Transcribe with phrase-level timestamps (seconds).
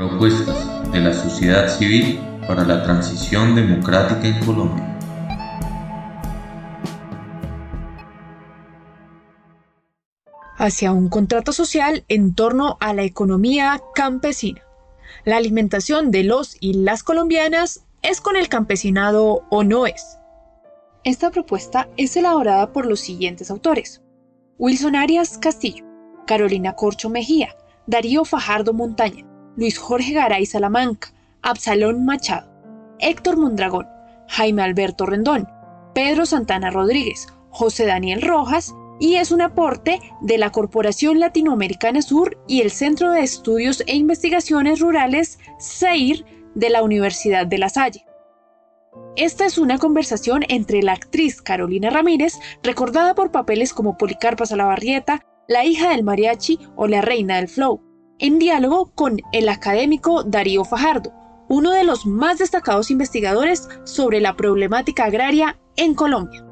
[0.00, 2.18] Propuestas de la sociedad civil
[2.48, 4.98] para la transición democrática en Colombia.
[10.56, 14.62] Hacia un contrato social en torno a la economía campesina.
[15.26, 20.16] La alimentación de los y las colombianas es con el campesinado o no es.
[21.04, 24.00] Esta propuesta es elaborada por los siguientes autores.
[24.56, 25.84] Wilson Arias Castillo,
[26.26, 27.54] Carolina Corcho Mejía,
[27.86, 29.26] Darío Fajardo Montaña,
[29.60, 32.50] Luis Jorge Garay Salamanca, Absalón Machado,
[32.98, 33.86] Héctor Mondragón,
[34.26, 35.46] Jaime Alberto Rendón,
[35.94, 42.42] Pedro Santana Rodríguez, José Daniel Rojas y es un aporte de la Corporación Latinoamericana Sur
[42.48, 46.24] y el Centro de Estudios e Investigaciones Rurales CEIR
[46.54, 48.06] de la Universidad de La Salle.
[49.14, 55.20] Esta es una conversación entre la actriz Carolina Ramírez, recordada por papeles como Policarpa Salabarrieta,
[55.48, 57.89] la hija del mariachi o la reina del flow,
[58.20, 61.12] en diálogo con el académico Darío Fajardo,
[61.48, 66.44] uno de los más destacados investigadores sobre la problemática agraria en Colombia.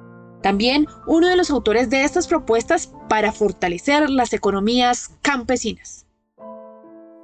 [0.43, 6.07] También uno de los autores de estas propuestas para fortalecer las economías campesinas.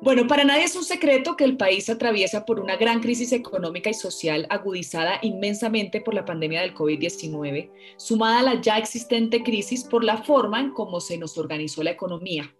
[0.02, 3.88] Bueno, para nadie es un secreto que el país atraviesa por una gran crisis económica
[3.88, 9.84] y social agudizada inmensamente por la pandemia del COVID-19, sumada a la ya existente crisis
[9.84, 12.55] por la forma en cómo se nos organizó la economía.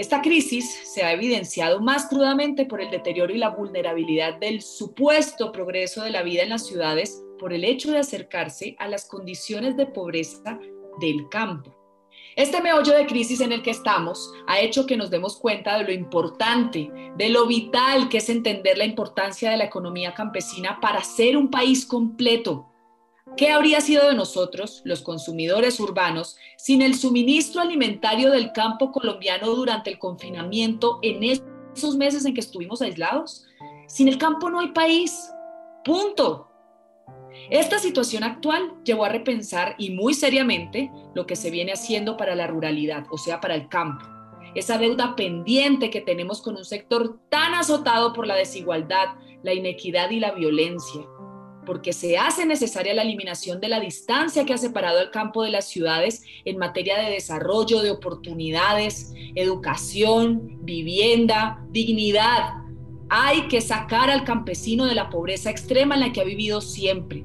[0.00, 5.52] Esta crisis se ha evidenciado más crudamente por el deterioro y la vulnerabilidad del supuesto
[5.52, 9.76] progreso de la vida en las ciudades por el hecho de acercarse a las condiciones
[9.76, 10.58] de pobreza
[11.02, 11.76] del campo.
[12.34, 15.84] Este meollo de crisis en el que estamos ha hecho que nos demos cuenta de
[15.84, 21.04] lo importante, de lo vital que es entender la importancia de la economía campesina para
[21.04, 22.69] ser un país completo.
[23.36, 29.48] ¿Qué habría sido de nosotros, los consumidores urbanos, sin el suministro alimentario del campo colombiano
[29.54, 31.22] durante el confinamiento en
[31.74, 33.46] esos meses en que estuvimos aislados?
[33.86, 35.30] Sin el campo no hay país.
[35.84, 36.48] Punto.
[37.48, 42.34] Esta situación actual llevó a repensar y muy seriamente lo que se viene haciendo para
[42.34, 44.04] la ruralidad, o sea, para el campo.
[44.54, 50.10] Esa deuda pendiente que tenemos con un sector tan azotado por la desigualdad, la inequidad
[50.10, 51.02] y la violencia,
[51.70, 55.52] porque se hace necesaria la eliminación de la distancia que ha separado al campo de
[55.52, 62.54] las ciudades en materia de desarrollo, de oportunidades, educación, vivienda, dignidad,
[63.08, 67.24] hay que sacar al campesino de la pobreza extrema en la que ha vivido siempre.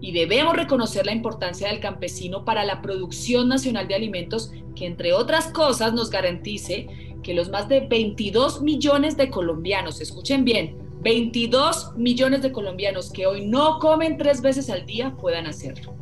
[0.00, 5.12] Y debemos reconocer la importancia del campesino para la producción nacional de alimentos que, entre
[5.12, 6.86] otras cosas, nos garantice
[7.24, 13.26] que los más de 22 millones de colombianos, escuchen bien, 22 millones de colombianos que
[13.26, 15.94] hoy no comen tres veces al día puedan hacerlo.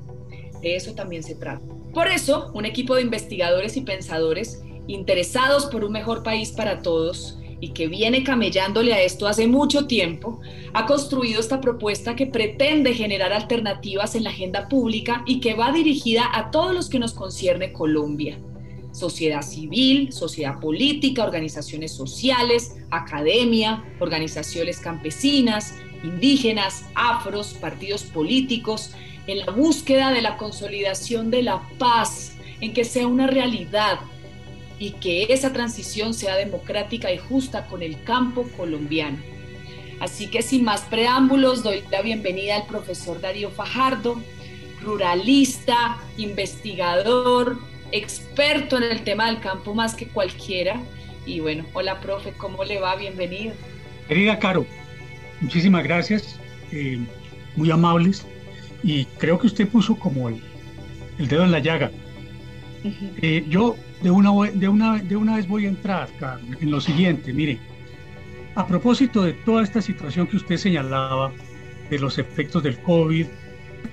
[0.61, 1.65] De eso también se trata.
[1.94, 7.39] Por eso, un equipo de investigadores y pensadores interesados por un mejor país para todos,
[7.60, 10.41] y que viene camellándole a esto hace mucho tiempo,
[10.72, 15.71] ha construido esta propuesta que pretende generar alternativas en la agenda pública y que va
[15.71, 18.39] dirigida a todos los que nos concierne Colombia.
[18.93, 28.93] Sociedad civil, sociedad política, organizaciones sociales, academia, organizaciones campesinas, indígenas, afros, partidos políticos,
[29.27, 34.01] en la búsqueda de la consolidación de la paz, en que sea una realidad
[34.78, 39.19] y que esa transición sea democrática y justa con el campo colombiano.
[40.01, 44.21] Así que sin más preámbulos, doy la bienvenida al profesor Darío Fajardo,
[44.83, 47.59] ruralista, investigador,
[47.93, 50.81] experto en el tema del campo más que cualquiera.
[51.27, 52.97] Y bueno, hola profe, ¿cómo le va?
[52.97, 53.55] Bienvenido.
[54.09, 54.67] Querida Caro,
[55.41, 56.39] muchísimas gracias,
[56.73, 56.99] eh,
[57.56, 58.27] muy amables.
[58.83, 60.41] Y creo que usted puso como el,
[61.19, 61.91] dedo en la llaga.
[63.21, 66.09] Eh, yo de una, de una, de una vez voy a entrar
[66.61, 67.33] en lo siguiente.
[67.33, 67.59] Mire,
[68.55, 71.33] a propósito de toda esta situación que usted señalaba,
[71.91, 73.27] de los efectos del COVID,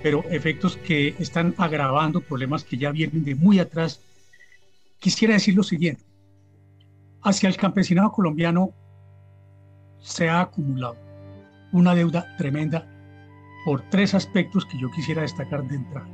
[0.01, 4.01] pero efectos que están agravando problemas que ya vienen de muy atrás,
[4.99, 6.03] quisiera decir lo siguiente.
[7.23, 8.71] Hacia el campesinado colombiano
[9.99, 10.97] se ha acumulado
[11.71, 12.87] una deuda tremenda
[13.65, 16.07] por tres aspectos que yo quisiera destacar de entrada.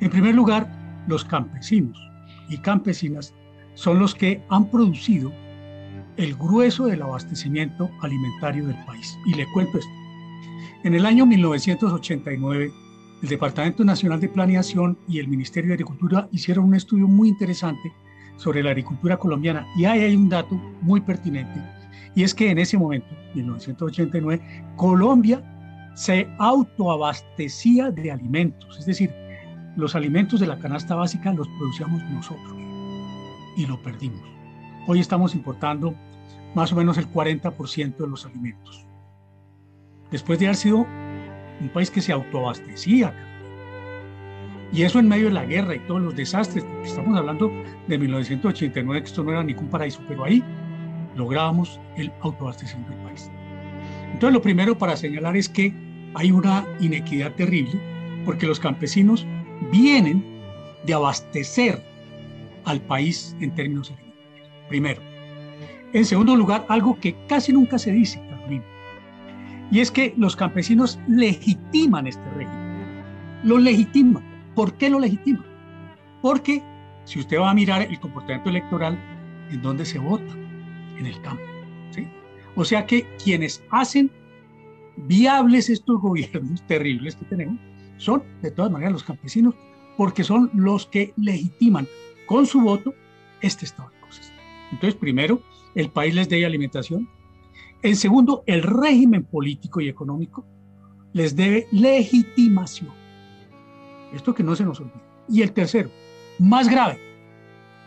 [0.00, 0.66] En primer lugar,
[1.06, 1.98] los campesinos
[2.48, 3.34] y campesinas
[3.74, 5.32] son los que han producido
[6.16, 9.16] el grueso del abastecimiento alimentario del país.
[9.26, 9.99] Y le cuento esto.
[10.82, 12.72] En el año 1989,
[13.22, 17.92] el Departamento Nacional de Planeación y el Ministerio de Agricultura hicieron un estudio muy interesante
[18.36, 21.60] sobre la agricultura colombiana y ahí hay un dato muy pertinente
[22.14, 24.40] y es que en ese momento, 1989,
[24.76, 25.42] Colombia
[25.94, 29.12] se autoabastecía de alimentos, es decir,
[29.76, 32.56] los alimentos de la canasta básica los producíamos nosotros
[33.54, 34.22] y lo perdimos.
[34.86, 35.94] Hoy estamos importando
[36.54, 38.89] más o menos el 40% de los alimentos.
[40.10, 40.86] Después de haber sido
[41.60, 43.14] un país que se autoabastecía,
[44.72, 47.50] y eso en medio de la guerra y todos los desastres, estamos hablando
[47.88, 50.44] de 1989, que esto no era ningún paraíso, pero ahí
[51.16, 53.30] lográbamos el autoabastecimiento del país.
[54.12, 55.74] Entonces, lo primero para señalar es que
[56.14, 57.72] hay una inequidad terrible,
[58.24, 59.26] porque los campesinos
[59.72, 60.24] vienen
[60.84, 61.82] de abastecer
[62.64, 64.48] al país en términos alimentarios.
[64.68, 65.02] Primero.
[65.92, 68.20] En segundo lugar, algo que casi nunca se dice,
[69.70, 73.02] y es que los campesinos legitiman este régimen.
[73.44, 74.22] Lo legitiman.
[74.54, 75.44] ¿Por qué lo legitiman?
[76.22, 76.62] Porque
[77.04, 78.98] si usted va a mirar el comportamiento electoral,
[79.50, 80.32] ¿en dónde se vota?
[80.98, 81.50] En el campo.
[82.56, 84.10] O sea que quienes hacen
[84.96, 87.58] viables estos gobiernos terribles que tenemos
[87.96, 89.54] son de todas maneras los campesinos,
[89.96, 91.86] porque son los que legitiman
[92.26, 92.94] con su voto
[93.40, 94.32] este estado de cosas.
[94.72, 95.42] Entonces, primero,
[95.74, 97.08] el país les debe alimentación.
[97.82, 100.44] En segundo, el régimen político y económico
[101.12, 102.90] les debe legitimación.
[104.12, 105.00] Esto que no se nos olvide.
[105.28, 105.90] Y el tercero,
[106.38, 106.98] más grave,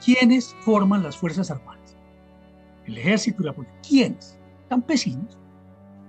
[0.04, 1.96] ¿quiénes forman las Fuerzas Armadas?
[2.86, 3.80] El ejército y la policía.
[3.88, 4.38] ¿Quiénes?
[4.70, 5.38] Campesinos.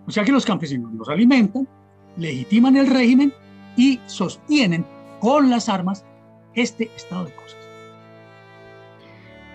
[0.06, 1.68] O sea que los campesinos los alimentan,
[2.16, 3.32] legitiman el régimen
[3.76, 4.84] y sostienen
[5.20, 6.04] con las armas
[6.54, 7.56] este estado de cosas.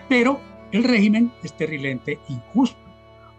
[0.08, 0.40] Pero
[0.72, 2.78] el régimen es terriblemente injusto,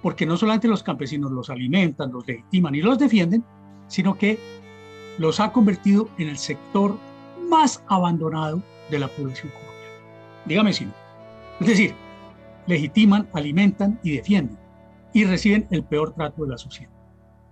[0.01, 3.43] porque no solamente los campesinos los alimentan, los legitiman y los defienden,
[3.87, 4.39] sino que
[5.17, 6.97] los ha convertido en el sector
[7.49, 9.81] más abandonado de la población colombiana.
[10.45, 10.93] Dígame si no.
[11.59, 11.93] Es decir,
[12.67, 14.57] legitiman, alimentan y defienden
[15.13, 16.91] y reciben el peor trato de la sociedad.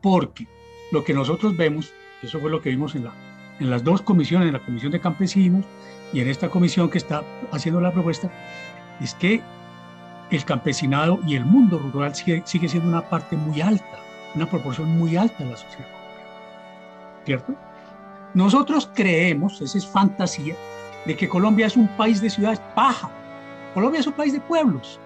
[0.01, 0.47] Porque
[0.91, 1.91] lo que nosotros vemos,
[2.23, 3.13] eso fue lo que vimos en, la,
[3.59, 5.65] en las dos comisiones, en la comisión de campesinos
[6.13, 8.31] y en esta comisión que está haciendo la propuesta,
[9.01, 9.41] es que
[10.31, 13.99] el campesinado y el mundo rural sigue, siendo una parte muy alta,
[14.35, 15.87] una proporción muy alta de la sociedad.
[17.25, 17.55] ¿Cierto?
[18.33, 20.55] Nosotros creemos, esa es fantasía,
[21.05, 23.09] de que Colombia es un país de ciudades paja.
[23.73, 24.99] Colombia es un país de pueblos.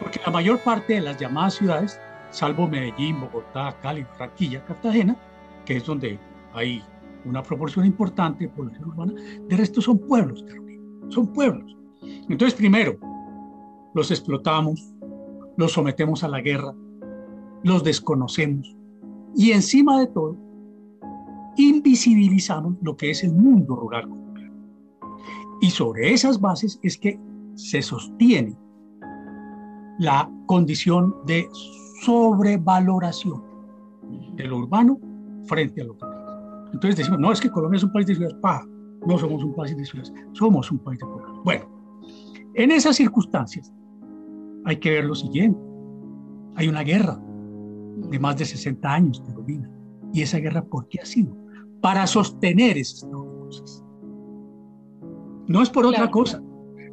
[0.00, 2.00] Porque la mayor parte de las llamadas ciudades,
[2.30, 5.16] salvo Medellín, Bogotá, Cali, Barranquilla, Cartagena,
[5.64, 6.18] que es donde
[6.52, 6.82] hay
[7.24, 9.12] una proporción importante de población urbana,
[9.48, 11.76] de resto son pueblos, Carolina, son pueblos.
[12.28, 12.98] Entonces, primero,
[13.94, 14.92] los explotamos,
[15.56, 16.74] los sometemos a la guerra,
[17.62, 18.76] los desconocemos
[19.34, 20.36] y encima de todo,
[21.56, 24.08] invisibilizamos lo que es el mundo rural
[25.60, 27.18] Y sobre esas bases es que
[27.54, 28.56] se sostiene
[29.98, 31.48] la condición de
[32.02, 33.42] sobrevaloración
[34.34, 34.98] de lo urbano
[35.46, 36.68] frente a lo rural.
[36.72, 38.66] Entonces decimos, no, es que Colombia es un país de ciudades, pa,
[39.06, 41.40] no somos un país de ciudades, somos un país de pueblos.
[41.44, 41.64] Bueno,
[42.54, 43.72] en esas circunstancias
[44.64, 45.60] hay que ver lo siguiente.
[46.56, 47.20] Hay una guerra
[48.10, 49.70] de más de 60 años, Carolina.
[50.12, 51.36] ¿Y esa guerra por qué ha sido?
[51.80, 53.84] Para sostener ese estado de cosas.
[55.46, 56.42] No es por otra cosa.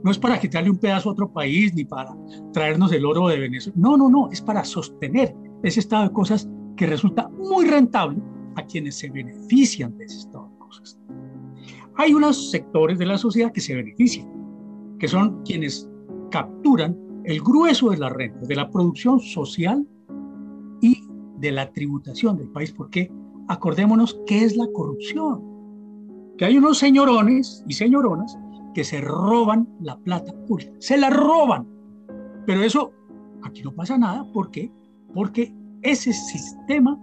[0.04, 2.16] No es para quitarle un pedazo a otro país ni para
[2.54, 3.78] traernos el oro de Venezuela.
[3.80, 4.30] No, no, no.
[4.32, 8.20] Es para sostener ese estado de cosas que resulta muy rentable
[8.56, 11.00] a quienes se benefician de ese estado de cosas.
[11.98, 14.28] Hay unos sectores de la sociedad que se benefician
[15.02, 15.90] que son quienes
[16.30, 19.88] capturan el grueso de la renta, de la producción social
[20.82, 21.04] y
[21.38, 23.12] de la tributación del país, porque
[23.48, 25.44] acordémonos qué es la corrupción,
[26.38, 28.38] que hay unos señorones y señoronas
[28.74, 31.68] que se roban la plata pública, se la roban,
[32.46, 32.92] pero eso
[33.44, 34.72] aquí no pasa nada, ¿por qué?
[35.14, 37.00] Porque ese sistema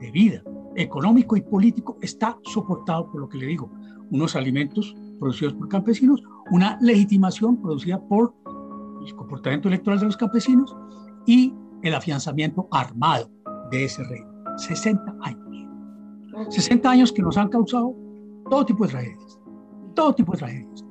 [0.00, 0.42] de vida
[0.76, 3.70] económico y político está soportado por lo que le digo,
[4.10, 8.34] unos alimentos producidos por campesinos, una legitimación producida por
[9.08, 10.76] el comportamiento electoral de los campesinos
[11.26, 13.30] y el afianzamiento armado
[13.70, 14.28] de ese reino.
[14.56, 15.48] 60 años.
[16.50, 17.94] 60 años que nos han causado
[18.48, 19.40] todo tipo de tragedias,
[19.94, 20.84] todo tipo de tragedias.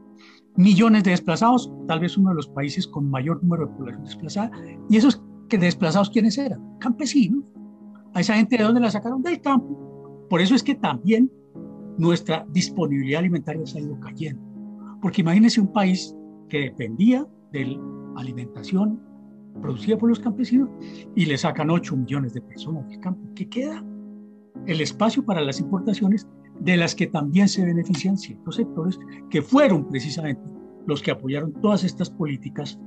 [0.56, 4.52] Millones de desplazados, tal vez uno de los países con mayor número de población desplazada,
[4.90, 6.78] y esos que desplazados, ¿quiénes eran?
[6.80, 7.44] Campesinos.
[8.14, 10.26] A esa gente de dónde la sacaron del campo.
[10.30, 11.32] Por eso es que también
[11.98, 14.42] nuestra disponibilidad alimentaria se ha ido cayendo.
[15.02, 16.16] Porque imagínense un país
[16.50, 19.00] que dependía de la alimentación
[19.62, 20.70] producida por los campesinos
[21.16, 23.22] y le sacan 8 millones de personas del campo.
[23.36, 23.84] ¿Qué queda?
[24.66, 26.28] El espacio para las importaciones
[26.60, 30.42] de las que también se benefician ciertos sectores que fueron precisamente
[30.86, 32.80] los que apoyaron todas estas políticas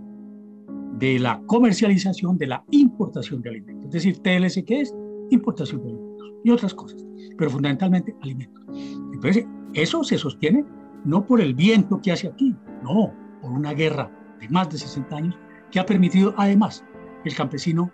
[0.99, 3.87] de la comercialización, de la importación de alimentos.
[3.87, 4.95] Es decir, TLC, ¿qué es?
[5.31, 7.07] Importación de alimentos y otras cosas,
[7.37, 8.65] pero fundamentalmente alimentos.
[9.13, 10.65] Entonces, eso se sostiene
[11.05, 15.17] no por el viento que hace aquí, no, por una guerra de más de 60
[15.17, 15.39] años
[15.71, 16.85] que ha permitido además
[17.25, 17.91] el campesino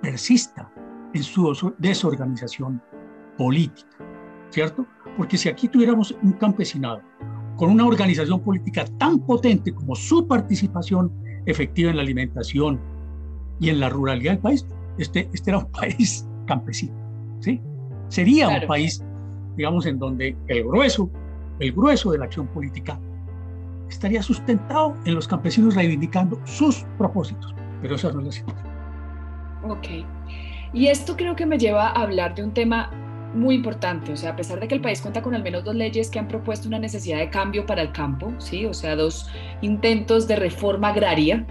[0.00, 0.70] persista
[1.14, 2.80] en su desorganización
[3.36, 3.96] política,
[4.50, 4.86] ¿cierto?
[5.16, 7.02] Porque si aquí tuviéramos un campesinado
[7.56, 11.12] con una organización política tan potente como su participación
[11.46, 12.80] efectiva en la alimentación
[13.60, 14.66] y en la ruralidad del país,
[14.98, 16.94] este, este era un país campesino,
[17.40, 17.60] ¿sí?
[18.08, 19.02] Sería un país,
[19.56, 21.10] digamos, en donde el grueso,
[21.58, 23.00] el grueso de la acción política
[23.92, 28.72] estaría sustentado en los campesinos reivindicando sus propósitos, pero eso no es la situación.
[29.68, 29.86] Ok.
[30.72, 32.90] Y esto creo que me lleva a hablar de un tema
[33.34, 35.74] muy importante, o sea, a pesar de que el país cuenta con al menos dos
[35.74, 38.66] leyes que han propuesto una necesidad de cambio para el campo, ¿sí?
[38.66, 39.28] O sea, dos
[39.62, 41.46] intentos de reforma agraria,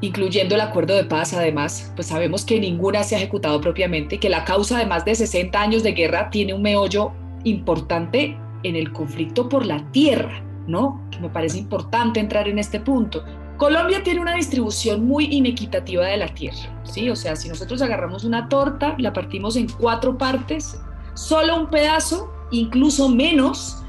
[0.00, 4.18] incluyendo el acuerdo de paz, además, pues sabemos que ninguna se ha ejecutado propiamente y
[4.18, 7.12] que la causa de más de 60 años de guerra tiene un meollo
[7.44, 11.00] importante en el conflicto por la tierra, ¿no?
[11.10, 13.24] Que me parece importante entrar en este punto.
[13.56, 17.08] Colombia tiene una distribución muy inequitativa de la tierra, ¿sí?
[17.08, 20.78] O sea, si nosotros agarramos una torta, la partimos en cuatro partes,
[21.14, 23.82] solo un pedazo, incluso menos,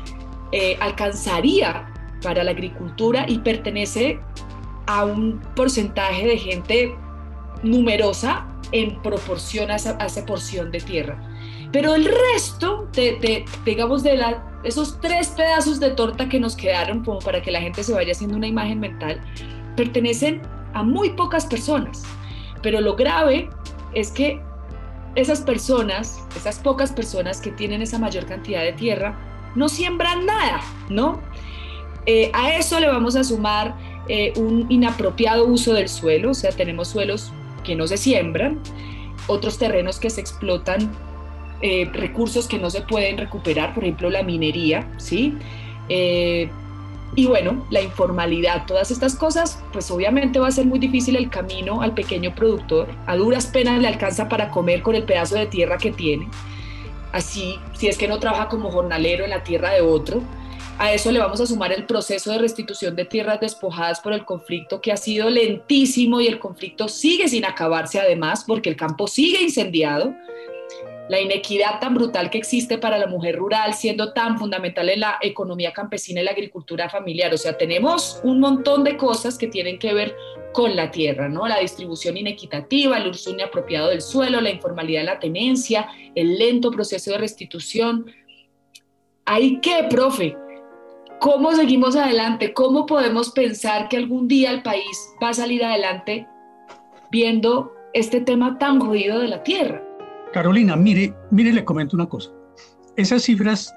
[0.53, 1.93] eh, alcanzaría
[2.23, 4.19] para la agricultura y pertenece
[4.85, 6.95] a un porcentaje de gente
[7.63, 11.21] numerosa en proporción a esa, porción de tierra.
[11.71, 14.17] Pero el resto, de, digamos, de
[14.67, 18.11] esos tres pedazos de torta que nos quedaron, como para que la gente se vaya
[18.11, 19.21] haciendo una imagen mental,
[19.77, 20.41] pertenecen
[20.73, 22.03] a muy pocas personas.
[22.61, 23.49] Pero lo grave
[23.93, 24.41] es que
[25.15, 29.17] esas personas, esas pocas personas que tienen esa mayor cantidad de tierra,
[29.55, 30.59] no siembran nada,
[30.89, 31.21] ¿no?
[32.05, 33.75] Eh, a eso le vamos a sumar
[34.09, 37.31] eh, un inapropiado uso del suelo, o sea, tenemos suelos
[37.63, 38.59] que no se siembran,
[39.27, 40.91] otros terrenos que se explotan,
[41.61, 45.37] eh, recursos que no se pueden recuperar, por ejemplo, la minería, ¿sí?
[47.15, 51.29] Y bueno, la informalidad, todas estas cosas, pues obviamente va a ser muy difícil el
[51.29, 52.87] camino al pequeño productor.
[53.05, 56.27] A duras penas le alcanza para comer con el pedazo de tierra que tiene.
[57.13, 60.21] Así, si es que no trabaja como jornalero en la tierra de otro.
[60.79, 64.23] A eso le vamos a sumar el proceso de restitución de tierras despojadas por el
[64.23, 69.07] conflicto que ha sido lentísimo y el conflicto sigue sin acabarse además porque el campo
[69.07, 70.13] sigue incendiado
[71.09, 75.17] la inequidad tan brutal que existe para la mujer rural, siendo tan fundamental en la
[75.21, 77.33] economía campesina y la agricultura familiar.
[77.33, 80.15] O sea, tenemos un montón de cosas que tienen que ver
[80.53, 81.47] con la tierra, ¿no?
[81.47, 86.71] La distribución inequitativa, el uso inapropiado del suelo, la informalidad de la tenencia, el lento
[86.71, 88.05] proceso de restitución.
[89.25, 90.35] ¿Hay qué, profe?
[91.19, 92.53] ¿Cómo seguimos adelante?
[92.53, 96.27] ¿Cómo podemos pensar que algún día el país va a salir adelante
[97.11, 99.86] viendo este tema tan jodido de la tierra?
[100.33, 102.31] Carolina, mire, mire, le comento una cosa.
[102.95, 103.73] Esas cifras,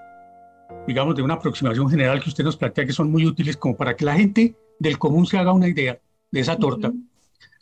[0.87, 3.95] digamos, de una aproximación general que usted nos plantea que son muy útiles como para
[3.95, 5.99] que la gente del común se haga una idea
[6.31, 6.93] de esa torta,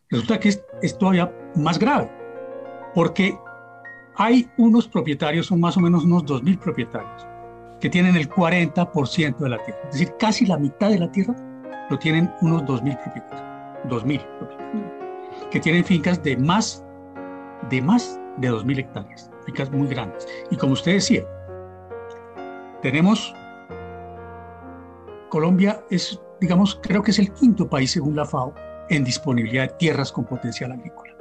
[0.09, 2.11] resulta que es, todavía más grave,
[2.95, 3.37] porque
[4.17, 7.27] hay unos propietarios, son más o menos unos 2.000 propietarios,
[7.81, 11.35] que tienen el 40% de la tierra, es decir, casi la mitad de la tierra
[11.91, 13.43] lo tienen unos 2.000 propietarios,
[13.89, 14.93] 2.000 propietarios,
[15.51, 16.85] que tienen fincas de más,
[17.71, 20.27] de más de 2.000 hectáreas, fincas muy grandes.
[20.51, 21.25] Y como usted decía,
[22.83, 23.35] tenemos,
[25.29, 28.55] Colombia es, digamos, creo que es el quinto país según la FAO
[28.89, 31.15] en disponibilidad de tierras con potencial agrícola.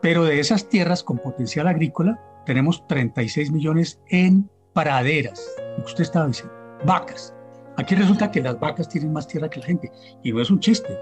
[0.00, 6.26] Pero de esas tierras con potencial agrícola, tenemos 36 millones en praderas, que usted estaba
[6.26, 6.54] diciendo,
[6.84, 7.34] vacas.
[7.76, 9.90] Aquí resulta que las vacas tienen más tierra que la gente.
[10.22, 10.98] Y no es un chiste,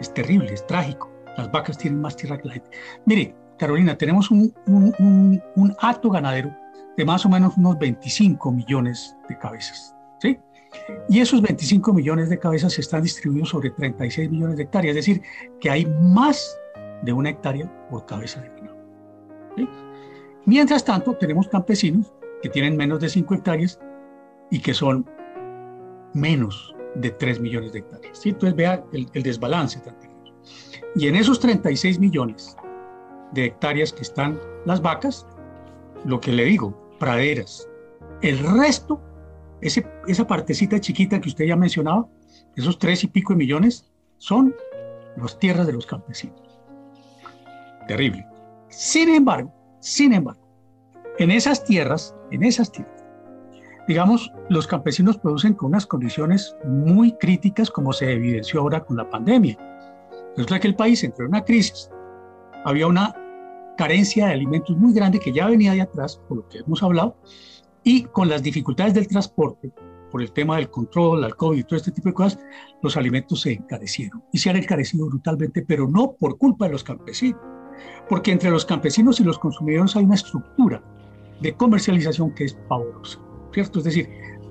[0.00, 1.10] es terrible, es trágico.
[1.36, 2.70] Las vacas tienen más tierra que la gente.
[3.06, 6.54] Mire, Carolina, tenemos un, un, un, hato ganadero
[6.96, 9.94] de más o menos unos 25 millones de cabezas.
[10.20, 10.38] ¿sí?
[11.08, 15.22] Y esos 25 millones de cabezas están distribuidos sobre 36 millones de hectáreas, es decir,
[15.60, 16.58] que hay más
[17.02, 18.74] de una hectárea por cabeza de ganado.
[20.46, 23.78] Mientras tanto, tenemos campesinos que tienen menos de 5 hectáreas
[24.50, 25.08] y que son
[26.12, 28.18] menos de 3 millones de hectáreas.
[28.18, 28.30] ¿sí?
[28.30, 29.80] Entonces vea el, el desbalance
[30.96, 32.56] Y en esos 36 millones
[33.34, 35.26] de hectáreas que están las vacas,
[36.04, 37.68] lo que le digo, praderas.
[38.22, 39.00] El resto,
[39.60, 42.06] ese, esa partecita chiquita que usted ya mencionaba,
[42.56, 44.54] esos tres y pico de millones, son
[45.16, 46.40] las tierras de los campesinos.
[47.86, 48.26] Terrible.
[48.68, 50.40] Sin embargo, sin embargo,
[51.18, 53.04] en esas tierras, en esas tierras,
[53.86, 59.08] digamos, los campesinos producen con unas condiciones muy críticas como se evidenció ahora con la
[59.08, 59.58] pandemia.
[60.36, 61.90] Resulta que el país entró en una crisis,
[62.64, 63.14] había una
[63.76, 67.16] carencia de alimentos muy grande que ya venía de atrás, por lo que hemos hablado,
[67.82, 69.72] y con las dificultades del transporte,
[70.10, 72.38] por el tema del control, al COVID y todo este tipo de cosas,
[72.82, 76.84] los alimentos se encarecieron y se han encarecido brutalmente, pero no por culpa de los
[76.84, 77.40] campesinos,
[78.08, 80.82] porque entre los campesinos y los consumidores hay una estructura
[81.40, 83.18] de comercialización que es pavorosa,
[83.52, 83.80] ¿cierto?
[83.80, 84.08] Es decir,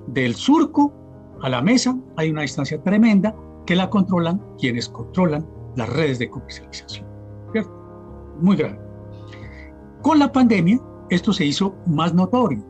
[0.08, 0.92] del surco
[1.42, 3.34] a la mesa hay una distancia tremenda
[3.66, 7.06] que la controlan quienes controlan las redes de comercialización,
[7.52, 7.72] ¿cierto?
[8.38, 8.83] Muy grande.
[10.04, 12.62] Con la pandemia, esto se hizo más notorio,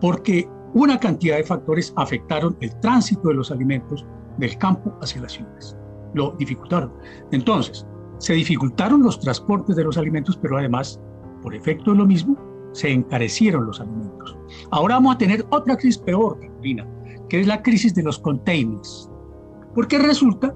[0.00, 4.06] porque una cantidad de factores afectaron el tránsito de los alimentos
[4.38, 5.76] del campo hacia las ciudades.
[6.14, 6.90] Lo dificultaron.
[7.32, 7.86] Entonces,
[8.16, 10.98] se dificultaron los transportes de los alimentos, pero además,
[11.42, 12.34] por efecto de lo mismo,
[12.72, 14.34] se encarecieron los alimentos.
[14.70, 16.88] Ahora vamos a tener otra crisis peor, Carolina,
[17.28, 19.10] que es la crisis de los containers.
[19.74, 20.54] Porque resulta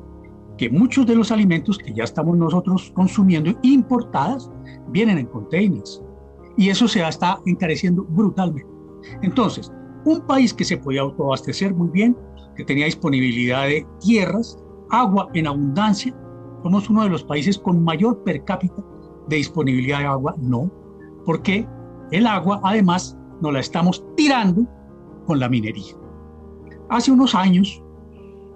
[0.63, 4.49] que muchos de los alimentos que ya estamos nosotros consumiendo importadas
[4.91, 6.01] vienen en containers.
[6.57, 8.71] Y eso se está encareciendo brutalmente.
[9.23, 9.73] Entonces,
[10.05, 12.17] un país que se podía autoabastecer muy bien,
[12.55, 14.57] que tenía disponibilidad de tierras,
[14.91, 16.15] agua en abundancia,
[16.63, 18.85] somos uno de los países con mayor per cápita
[19.27, 20.71] de disponibilidad de agua, no,
[21.27, 21.67] porque
[22.13, 24.65] el agua además nos la estamos tirando
[25.27, 25.97] con la minería.
[26.89, 27.82] Hace unos años,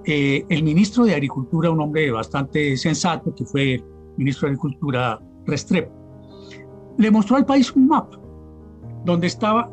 [0.06, 3.84] eh, el ministro de Agricultura, un hombre bastante sensato, que fue el
[4.16, 5.92] ministro de Agricultura Restrepo,
[6.96, 8.16] le mostró al país un mapa
[9.04, 9.68] donde estaba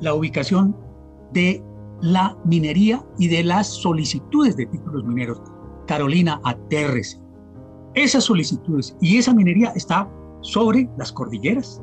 [0.00, 0.76] la ubicación
[1.32, 1.62] de
[2.00, 5.40] la minería y de las solicitudes de títulos mineros.
[5.86, 7.20] Carolina, atérrese.
[7.94, 11.80] Esas solicitudes y esa minería está sobre las cordilleras,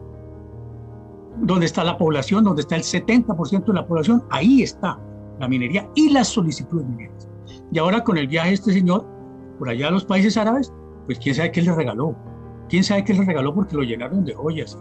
[1.37, 4.99] donde está la población, donde está el 70% de la población, ahí está
[5.39, 7.30] la minería y las solicitudes mineras.
[7.71, 9.05] Y ahora con el viaje de este señor
[9.57, 10.73] por allá a los países árabes,
[11.05, 12.15] pues quién sabe qué le regaló.
[12.69, 14.77] Quién sabe qué le regaló porque lo llenaron de joyas,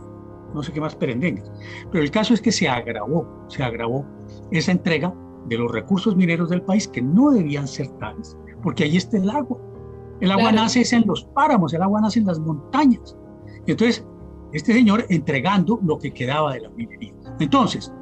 [0.54, 1.50] no sé qué más perendengues.
[1.90, 4.06] Pero el caso es que se agravó, se agravó
[4.50, 5.12] esa entrega
[5.48, 9.28] de los recursos mineros del país que no debían ser tales, porque ahí está el
[9.28, 9.58] agua.
[10.20, 13.16] El agua nace en los páramos, el agua nace en las montañas.
[13.66, 14.06] entonces,
[14.52, 17.14] este señor entregando lo que quedaba de la minería.
[17.38, 17.92] Entonces,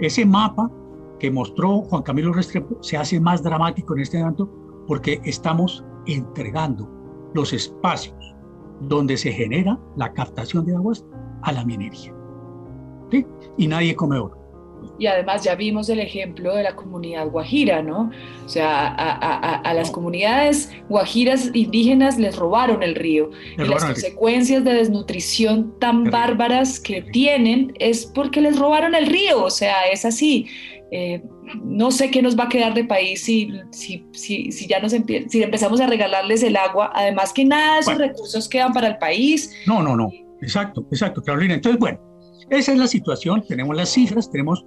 [0.00, 0.70] ese mapa
[1.18, 4.50] que mostró Juan Camilo Restrepo se hace más dramático en este momento
[4.86, 6.88] porque estamos entregando
[7.34, 8.16] los espacios
[8.80, 11.04] donde se genera la captación de aguas
[11.42, 12.14] a la minería.
[13.10, 13.26] ¿sí?
[13.56, 14.46] Y nadie come oro.
[14.98, 18.10] Y además ya vimos el ejemplo de la comunidad guajira, ¿no?
[18.44, 23.30] O sea, a, las comunidades guajiras indígenas les robaron el río.
[23.58, 29.44] y las consecuencias de desnutrición tan bárbaras que tienen es porque les robaron el río.
[29.44, 30.46] O sea, es así.
[30.92, 31.22] Eh,
[31.64, 35.42] no sé qué nos va a quedar de país si, si, si, ya nos si
[35.42, 36.92] empezamos a regalarles el agua.
[36.94, 39.52] Además que nada de esos recursos quedan para el país.
[39.66, 40.10] No, no, no.
[40.42, 41.54] Exacto, exacto, Carolina.
[41.54, 41.98] Entonces, bueno,
[42.50, 43.42] esa es la situación.
[43.48, 44.64] Tenemos las cifras, tenemos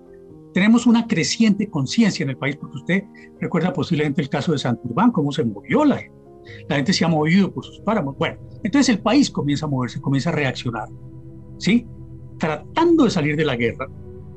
[0.53, 3.03] tenemos una creciente conciencia en el país, porque usted
[3.39, 6.17] recuerda posiblemente el caso de Santurbán, cómo se movió la gente.
[6.67, 8.17] La gente se ha movido por sus páramos.
[8.17, 10.89] Bueno, entonces el país comienza a moverse, comienza a reaccionar.
[11.59, 11.85] ¿Sí?
[12.39, 13.87] Tratando de salir de la guerra,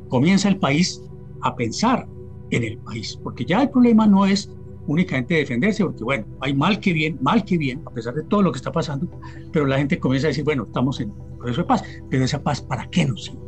[0.09, 1.03] comienza el país
[1.43, 2.07] a pensar
[2.51, 4.51] en el país, porque ya el problema no es
[4.87, 8.43] únicamente defenderse, porque bueno, hay mal que bien, mal que bien, a pesar de todo
[8.43, 9.09] lo que está pasando,
[9.53, 12.61] pero la gente comienza a decir, bueno, estamos en proceso de paz, pero esa paz,
[12.61, 13.41] ¿para qué nos sirve?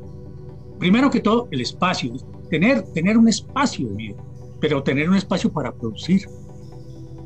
[0.79, 2.13] Primero que todo, el espacio,
[2.51, 4.17] tener, tener un espacio de vida,
[4.61, 6.27] pero tener un espacio para producir,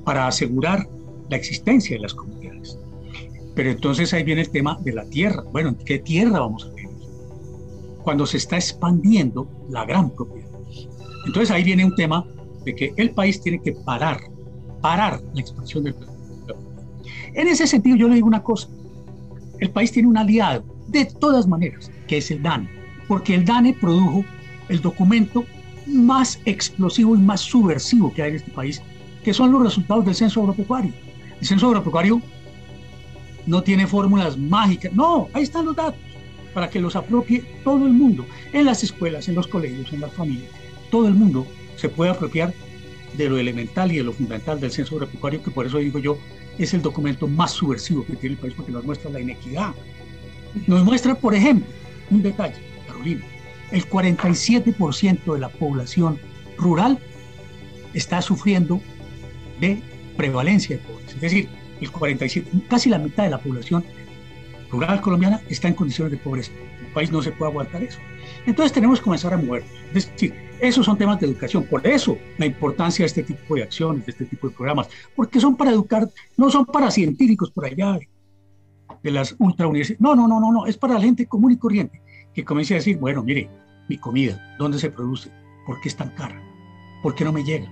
[0.05, 0.89] para asegurar
[1.29, 2.79] la existencia de las comunidades.
[3.55, 5.43] Pero entonces ahí viene el tema de la tierra.
[5.53, 6.91] Bueno, ¿qué tierra vamos a tener?
[8.03, 10.48] Cuando se está expandiendo la gran propiedad.
[11.29, 12.25] Entonces ahí viene un tema
[12.65, 14.19] de que el país tiene que parar,
[14.81, 15.95] parar la expansión del
[17.35, 18.67] En ese sentido yo le digo una cosa,
[19.61, 22.71] el país tiene un aliado, de todas maneras, que es el DANE,
[23.07, 24.25] porque el DANE produjo
[24.71, 25.45] el documento
[25.87, 28.81] más explosivo y más subversivo que hay en este país,
[29.23, 30.95] que son los resultados del censo agropecuario.
[31.43, 32.23] El censo agropecuario
[33.45, 36.01] no tiene fórmulas mágicas, no, ahí están los datos
[36.55, 40.13] para que los apropie todo el mundo, en las escuelas, en los colegios, en las
[40.15, 40.58] familias.
[40.91, 41.47] Todo el mundo
[41.77, 42.53] se puede apropiar
[43.17, 46.19] de lo elemental y de lo fundamental del censo agropecuario, que por eso digo yo,
[46.59, 49.75] es el documento más subversivo que tiene el país, porque nos muestra la inequidad.
[50.67, 51.69] Nos muestra, por ejemplo,
[52.11, 53.25] un detalle, Carolina,
[53.71, 56.19] el 47% de la población
[56.57, 56.99] rural
[57.95, 58.81] está sufriendo
[59.61, 59.81] de
[60.17, 61.15] prevalencia de pobreza.
[61.15, 61.49] Es decir,
[61.81, 63.85] el 47, casi la mitad de la población
[64.71, 66.51] rural colombiana está en condiciones de pobreza.
[66.81, 67.99] El país no se puede aguantar eso.
[68.47, 69.71] Entonces tenemos que comenzar a movernos.
[69.95, 71.65] Es decir, esos son temas de educación.
[71.65, 75.41] Por eso la importancia de este tipo de acciones, de este tipo de programas, porque
[75.41, 77.99] son para educar, no son para científicos por allá
[79.03, 80.01] de las ultra universidades.
[80.01, 82.03] No, no, no, no, no, es para la gente común y corriente
[82.35, 83.49] que comience a decir, bueno, mire,
[83.89, 85.31] mi comida, ¿dónde se produce?
[85.67, 86.49] ¿Por qué es tan cara?
[87.03, 87.69] ¿por qué no me llega?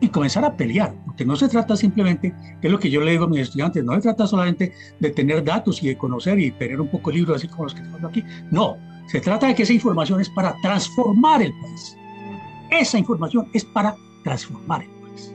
[0.00, 3.10] Y comenzar a pelear, porque no se trata simplemente, que es lo que yo le
[3.10, 6.52] digo a mis estudiantes, no se trata solamente de tener datos y de conocer y
[6.52, 8.22] tener un poco de libros así como los que tengo aquí.
[8.50, 8.76] No,
[9.08, 11.96] se trata de que esa información es para transformar el país.
[12.70, 15.32] Esa información es para transformar el país.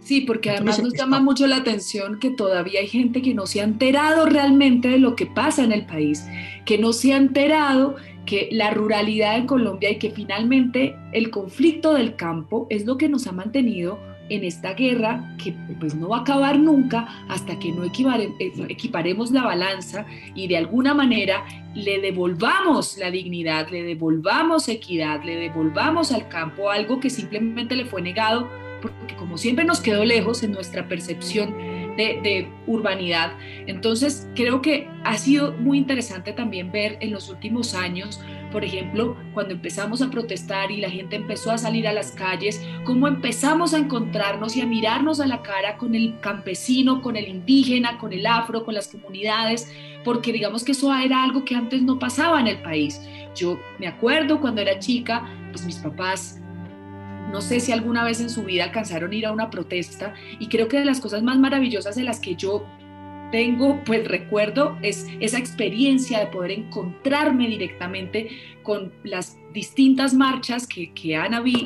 [0.00, 3.60] Sí, porque además nos llama mucho la atención que todavía hay gente que no se
[3.60, 6.24] ha enterado realmente de lo que pasa en el país,
[6.66, 11.94] que no se ha enterado que la ruralidad en Colombia y que finalmente el conflicto
[11.94, 16.18] del campo es lo que nos ha mantenido en esta guerra que pues no va
[16.18, 22.00] a acabar nunca hasta que no eh, equiparemos la balanza y de alguna manera le
[22.00, 28.00] devolvamos la dignidad, le devolvamos equidad, le devolvamos al campo algo que simplemente le fue
[28.00, 28.48] negado
[28.80, 31.54] porque como siempre nos quedó lejos en nuestra percepción
[31.96, 33.32] de, urbanidad.
[33.66, 39.16] Entonces, creo que ha sido muy interesante también ver en los últimos años, por ejemplo,
[39.34, 43.74] cuando empezamos a protestar y la gente empezó a salir a las calles, cómo empezamos
[43.74, 48.12] a encontrarnos y a mirarnos a la cara con el campesino, con el indígena, con
[48.12, 49.72] el afro, con las comunidades,
[50.04, 53.00] porque digamos que eso era algo que antes no pasaba en el país.
[53.34, 56.40] Yo me acuerdo cuando era chica, pues mis papás
[57.34, 60.46] no sé si alguna vez en su vida alcanzaron a ir a una protesta y
[60.46, 62.64] creo que de las cosas más maravillosas de las que yo
[63.32, 68.28] tengo, pues recuerdo, es esa experiencia de poder encontrarme directamente
[68.62, 71.18] con las distintas marchas que, que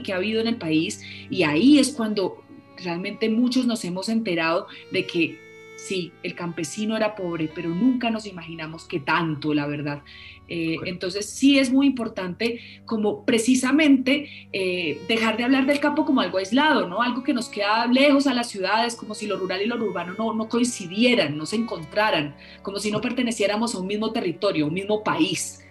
[0.02, 2.42] que ha habido en el país y ahí es cuando
[2.83, 5.47] realmente muchos nos hemos enterado de que
[5.78, 10.02] sí, el campesino era pobre, pero nunca nos imaginamos que tanto, la verdad.
[10.48, 16.20] Eh, entonces sí es muy importante como precisamente eh, dejar de hablar del campo como
[16.20, 17.00] algo aislado, ¿no?
[17.00, 20.14] Algo que nos queda lejos a las ciudades, como si lo rural y lo urbano
[20.18, 24.74] no, no coincidieran, no se encontraran, como si no perteneciéramos a un mismo territorio, un
[24.74, 25.64] mismo país.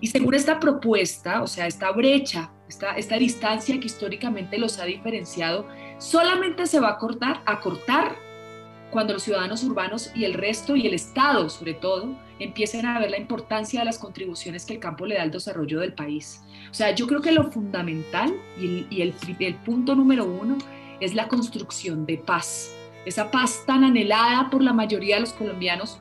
[0.00, 4.84] Y según esta propuesta, o sea, esta brecha, esta, esta distancia que históricamente los ha
[4.84, 5.66] diferenciado,
[5.98, 8.16] solamente se va a cortar, a cortar
[8.92, 13.10] cuando los ciudadanos urbanos y el resto y el Estado sobre todo empiecen a ver
[13.10, 16.42] la importancia de las contribuciones que el campo le da al desarrollo del país.
[16.70, 20.58] O sea, yo creo que lo fundamental y el, punto número uno
[21.00, 22.76] es la construcción de paz.
[23.06, 25.98] Esa paz tan anhelada por la mayoría de los colombianos,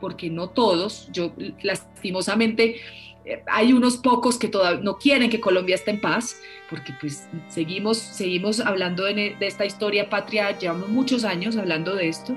[0.00, 2.80] porque no todos, yo lastimosamente
[3.46, 7.98] hay unos pocos que todavía no quieren que Colombia esté en paz, porque pues seguimos,
[7.98, 12.34] seguimos hablando de, esta historia patria, llevamos muchos años hablando de esto,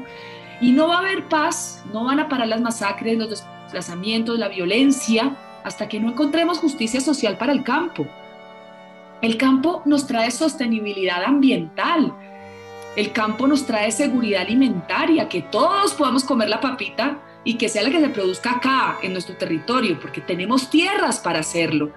[0.61, 4.49] y no va a haber paz, no van a parar las masacres, los desplazamientos, la
[4.49, 8.07] violencia, hasta que no encontremos justicia social para el campo.
[9.21, 12.13] El campo nos trae sostenibilidad ambiental,
[12.95, 17.19] el campo nos trae seguridad alimentaria, que todos podamos comer la papita
[17.49, 21.39] y que sea la que se produzca acá, en nuestro territorio, porque tenemos tierras para
[21.39, 21.91] hacerlo.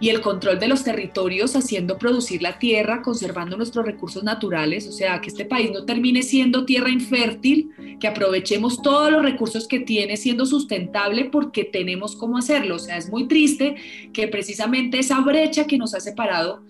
[0.00, 4.92] Y el control de los territorios haciendo producir la tierra, conservando nuestros recursos naturales, o
[4.92, 9.80] sea, que este país no termine siendo tierra infértil, que aprovechemos todos los recursos que
[9.80, 12.74] tiene siendo sustentable porque tenemos cómo hacerlo.
[12.74, 13.76] O sea, es muy triste
[14.12, 16.62] que precisamente esa brecha que nos ha separado,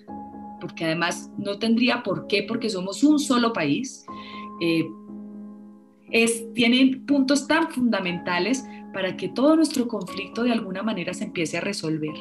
[0.60, 4.06] porque además no tendría por qué, porque somos un solo país,
[4.60, 4.84] eh,
[6.22, 11.58] es, tienen puntos tan fundamentales para que todo nuestro conflicto de alguna manera se empiece
[11.58, 12.14] a resolver.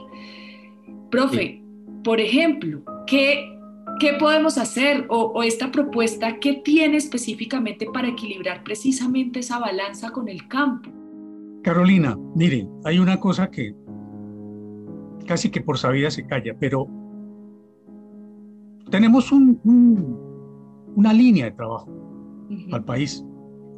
[1.10, 1.64] Profe,
[2.04, 3.58] por ejemplo, ¿qué,
[4.00, 10.12] ¿qué podemos hacer o, o, esta propuesta, qué tiene específicamente para equilibrar precisamente esa balanza
[10.12, 10.92] con el campo?
[11.64, 13.74] Carolina, miren, hay una cosa que
[15.26, 16.88] casi que por sabida se calla, pero
[18.92, 19.60] tenemos un,
[20.96, 21.90] una línea de trabajo
[22.72, 23.26] al país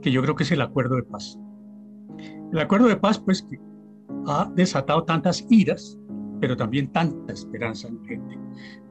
[0.02, 1.40] que yo creo que es el acuerdo de paz.
[2.52, 3.46] El acuerdo de paz, pues,
[4.28, 5.98] ha desatado tantas iras,
[6.40, 8.40] pero también tanta esperanza en gente.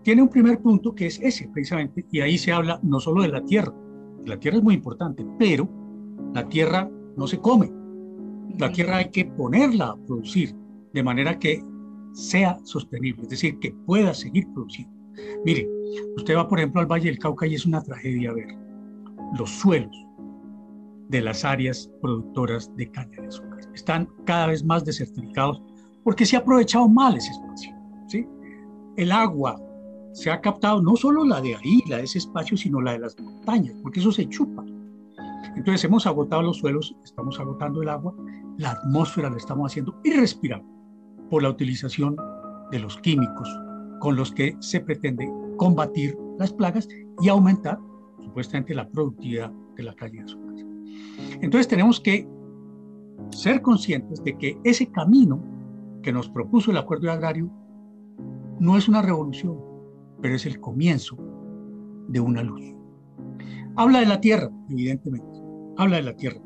[0.02, 3.28] Tiene un primer punto que es ese, precisamente, y ahí se habla no solo de
[3.28, 3.72] la tierra,
[4.26, 5.68] la tierra es muy importante, pero
[6.34, 7.72] la tierra no se come.
[8.58, 10.54] La tierra hay que ponerla a producir
[10.92, 11.62] de manera que
[12.12, 14.92] sea sostenible, es decir, que pueda seguir produciendo.
[15.44, 15.68] Mire,
[16.16, 18.48] usted va, por ejemplo, al Valle del Cauca y es una tragedia ver
[19.38, 20.05] los suelos,
[21.08, 23.60] de las áreas productoras de caña de azúcar.
[23.74, 25.62] Están cada vez más desertificados
[26.02, 27.74] porque se ha aprovechado mal ese espacio.
[28.08, 28.26] ¿sí?
[28.96, 29.60] El agua
[30.12, 33.00] se ha captado no solo la de ahí, la de ese espacio, sino la de
[33.00, 34.64] las montañas, porque eso se chupa.
[35.56, 38.14] Entonces hemos agotado los suelos, estamos agotando el agua,
[38.58, 40.66] la atmósfera la estamos haciendo irrespirable
[41.30, 42.16] por la utilización
[42.70, 43.48] de los químicos
[44.00, 46.88] con los que se pretende combatir las plagas
[47.20, 47.78] y aumentar
[48.22, 50.65] supuestamente la productividad de la caña de azúcar.
[51.40, 52.28] Entonces tenemos que
[53.30, 55.42] ser conscientes de que ese camino
[56.02, 57.50] que nos propuso el acuerdo agrario
[58.60, 59.58] no es una revolución,
[60.22, 61.16] pero es el comienzo
[62.08, 62.62] de una luz.
[63.76, 65.38] Habla de la tierra, evidentemente.
[65.76, 66.40] Habla de la tierra.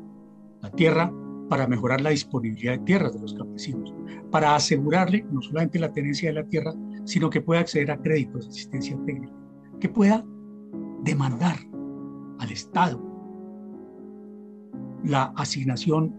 [0.61, 1.13] La tierra
[1.51, 3.93] para mejorar la disponibilidad de tierras de los campesinos,
[4.31, 8.47] para asegurarle no solamente la tenencia de la tierra, sino que pueda acceder a créditos,
[8.47, 9.33] asistencia técnica,
[9.81, 10.25] que pueda
[11.03, 11.57] demandar
[12.39, 13.10] al Estado
[15.03, 16.13] la asignación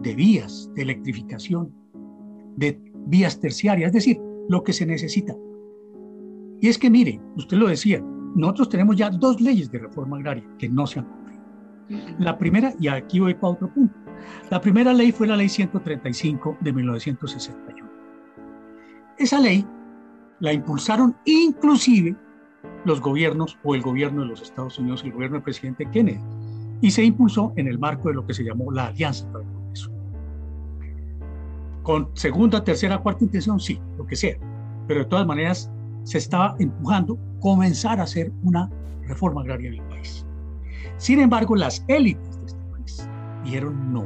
[0.00, 1.72] de vías de electrificación,
[2.56, 5.34] de vías terciarias, es decir, lo que se necesita.
[6.60, 8.02] Y es que mire, usted lo decía,
[8.34, 11.42] nosotros tenemos ya dos leyes de reforma agraria que no se han cumplido.
[12.18, 13.94] La primera, y aquí voy para otro punto,
[14.50, 17.90] la primera ley fue la ley 135 de 1961.
[19.18, 19.66] Esa ley
[20.40, 22.16] la impulsaron inclusive
[22.84, 26.20] los gobiernos o el gobierno de los Estados Unidos, el gobierno del presidente Kennedy,
[26.82, 29.50] y se impulsó en el marco de lo que se llamó la Alianza para el
[29.50, 29.90] Progreso.
[31.82, 34.36] Con segunda, tercera, cuarta intención, sí, lo que sea,
[34.88, 35.70] pero de todas maneras
[36.02, 38.68] se estaba empujando comenzar a hacer una
[39.06, 40.26] reforma agraria en el país.
[40.96, 43.08] Sin embargo, las élites de este país
[43.44, 44.04] dijeron no,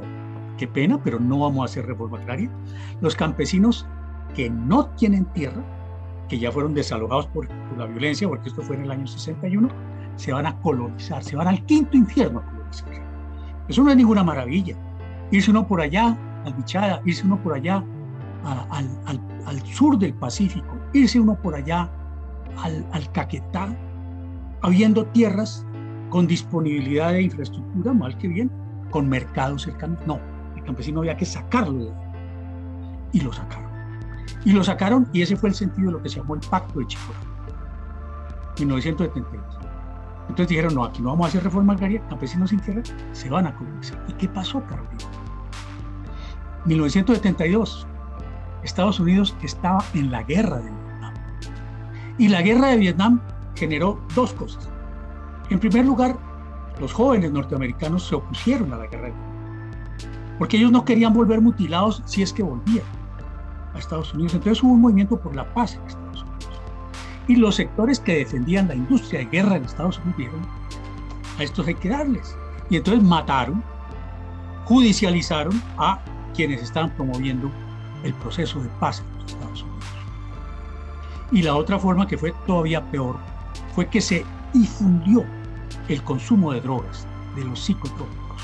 [0.58, 2.50] qué pena, pero no vamos a hacer reforma agraria.
[3.00, 3.86] Los campesinos
[4.34, 5.64] que no tienen tierra,
[6.28, 9.68] que ya fueron desalojados por, por la violencia, porque esto fue en el año 61,
[10.16, 13.06] se van a colonizar, se van al quinto infierno a colonizar.
[13.68, 14.76] Eso no es ninguna maravilla.
[15.30, 17.82] Irse uno por allá, al Bichada, irse uno por allá
[18.44, 18.88] al,
[19.46, 21.90] al, sur del Pacífico, irse uno por allá
[22.62, 23.68] al, al Caquetá,
[24.62, 25.66] habiendo tierras
[26.10, 28.50] con disponibilidad de infraestructura, mal que bien,
[28.90, 29.98] con mercados cercanos.
[30.06, 30.20] No,
[30.54, 31.96] el campesino había que sacarlo de ahí.
[33.12, 33.70] Y lo sacaron.
[34.44, 36.78] Y lo sacaron, y ese fue el sentido de lo que se llamó el Pacto
[36.78, 37.12] de Chico,
[38.58, 39.65] 1972.
[40.28, 43.46] Entonces dijeron, no, aquí no vamos a hacer reforma agraria, campesinos sin tierra se van
[43.46, 44.04] a colonizar.
[44.08, 44.96] ¿Y qué pasó, Carolina?
[46.64, 47.86] 1972,
[48.64, 51.14] Estados Unidos estaba en la guerra de Vietnam.
[52.18, 53.20] Y la guerra de Vietnam
[53.54, 54.68] generó dos cosas.
[55.50, 56.16] En primer lugar,
[56.80, 61.40] los jóvenes norteamericanos se opusieron a la guerra de Vietnam, porque ellos no querían volver
[61.40, 62.84] mutilados si es que volvían
[63.74, 64.34] a Estados Unidos.
[64.34, 66.05] Entonces hubo un movimiento por la paz en Estados Unidos.
[67.28, 70.42] Y los sectores que defendían la industria de guerra en Estados Unidos dijeron,
[71.38, 72.36] a estos hay que darles.
[72.70, 73.62] Y entonces mataron,
[74.64, 76.00] judicializaron a
[76.34, 77.50] quienes estaban promoviendo
[78.04, 79.84] el proceso de paz en los Estados Unidos.
[81.32, 83.16] Y la otra forma que fue todavía peor
[83.74, 85.24] fue que se difundió
[85.88, 88.42] el consumo de drogas, de los psicotrópicos.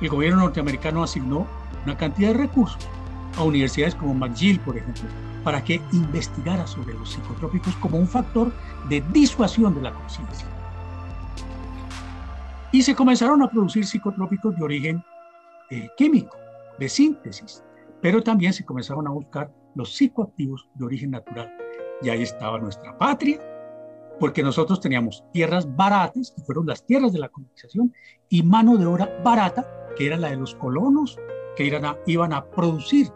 [0.00, 1.46] El gobierno norteamericano asignó
[1.84, 2.86] una cantidad de recursos
[3.36, 5.04] a universidades como McGill, por ejemplo,
[5.44, 8.50] para que investigara sobre los psicotrópicos como un factor
[8.88, 10.48] de disuasión de la conciencia.
[12.72, 15.04] Y se comenzaron a producir psicotrópicos de origen
[15.70, 16.36] eh, químico,
[16.78, 17.62] de síntesis,
[18.00, 21.54] pero también se comenzaron a buscar los psicoactivos de origen natural.
[22.02, 23.40] Y ahí estaba nuestra patria,
[24.18, 27.92] porque nosotros teníamos tierras baratas, que fueron las tierras de la colonización,
[28.28, 31.18] y mano de obra barata, que era la de los colonos,
[31.56, 33.08] que iban a, iban a producir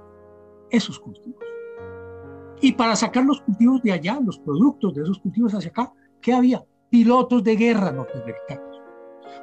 [0.70, 1.47] esos cultivos.
[2.60, 6.32] Y para sacar los cultivos de allá, los productos de esos cultivos hacia acá, ¿qué
[6.32, 6.64] había?
[6.90, 8.82] Pilotos de guerra norteamericanos.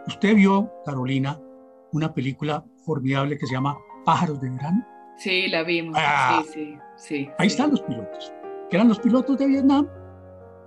[0.07, 1.39] Usted vio, Carolina,
[1.91, 4.85] una película formidable que se llama Pájaros de Verano.
[5.17, 5.95] Sí, la vimos.
[5.97, 7.29] Ah, sí, sí, sí.
[7.37, 8.33] Ahí están los pilotos,
[8.69, 9.87] que eran los pilotos de Vietnam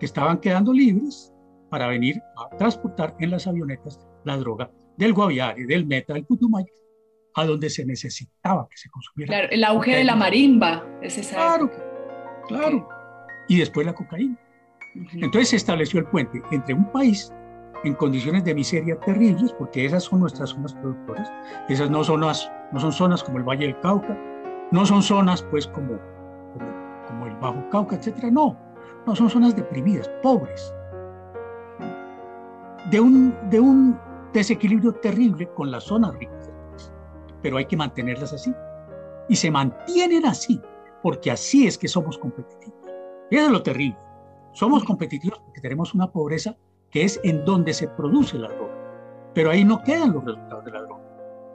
[0.01, 1.33] que estaban quedando libres
[1.71, 6.73] para venir a transportar en las avionetas la droga del Guaviare, del Meta, del Putumayo,
[7.35, 9.33] a donde se necesitaba que se consumiera.
[9.33, 11.37] Claro, el auge de la marimba es esa.
[11.37, 11.71] Claro,
[12.49, 12.89] claro.
[13.49, 14.37] Y después la cocaína.
[15.13, 17.33] Entonces se estableció el puente entre un país
[17.85, 21.31] en condiciones de miseria terribles, porque esas son nuestras zonas productoras,
[21.69, 24.19] esas no, zonas, no son zonas como el Valle del Cauca,
[24.73, 25.99] no son zonas pues como,
[26.53, 28.59] como, como el Bajo Cauca, etcétera, no,
[29.07, 30.75] no, son zonas deprimidas, pobres,
[32.91, 33.99] de un, de un
[34.33, 36.51] desequilibrio terrible con las zonas ricas
[37.43, 38.55] Pero hay que mantenerlas así.
[39.29, 40.61] Y se mantienen así,
[41.03, 42.79] porque así es que somos competitivos.
[43.31, 43.99] Y eso es lo terrible.
[44.53, 46.57] Somos competitivos porque tenemos una pobreza
[46.91, 48.75] que es en donde se produce la droga.
[49.35, 51.03] Pero ahí no quedan los resultados de la droga.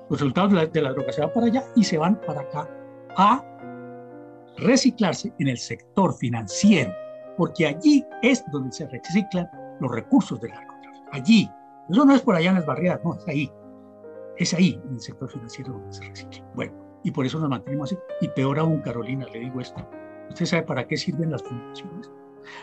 [0.09, 2.41] Los resultados de la, de la droga se van para allá y se van para
[2.41, 2.69] acá
[3.17, 3.43] a
[4.57, 6.93] reciclarse en el sector financiero
[7.37, 11.09] porque allí es donde se reciclan los recursos del narcotráfico.
[11.11, 11.49] Allí.
[11.89, 13.51] Eso no es por allá en las barreras, no, es ahí.
[14.37, 16.45] Es ahí, en el sector financiero, donde se recicla.
[16.55, 16.73] Bueno,
[17.03, 18.01] y por eso nos mantenemos así.
[18.21, 19.87] Y peor aún, Carolina, le digo esto.
[20.29, 22.11] ¿Usted sabe para qué sirven las fumigaciones?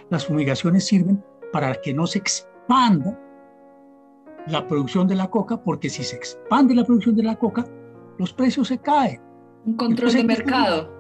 [0.09, 1.23] Las fumigaciones sirven
[1.53, 3.19] para que no se expanda
[4.47, 7.67] la producción de la coca, porque si se expande la producción de la coca,
[8.19, 9.21] los precios se caen.
[9.67, 10.91] Un control de mercado.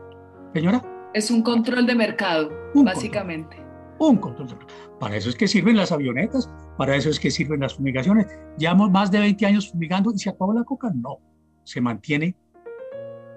[0.55, 0.83] Señora.
[1.15, 3.57] Es un control de mercado, básicamente.
[3.99, 4.91] un control de plagas.
[5.01, 8.27] Para eso es que sirven las avionetas, para eso es que sirven las fumigaciones.
[8.59, 10.91] Llevamos más de 20 años fumigando y se acabó la coca.
[10.95, 11.19] No,
[11.65, 12.37] se mantiene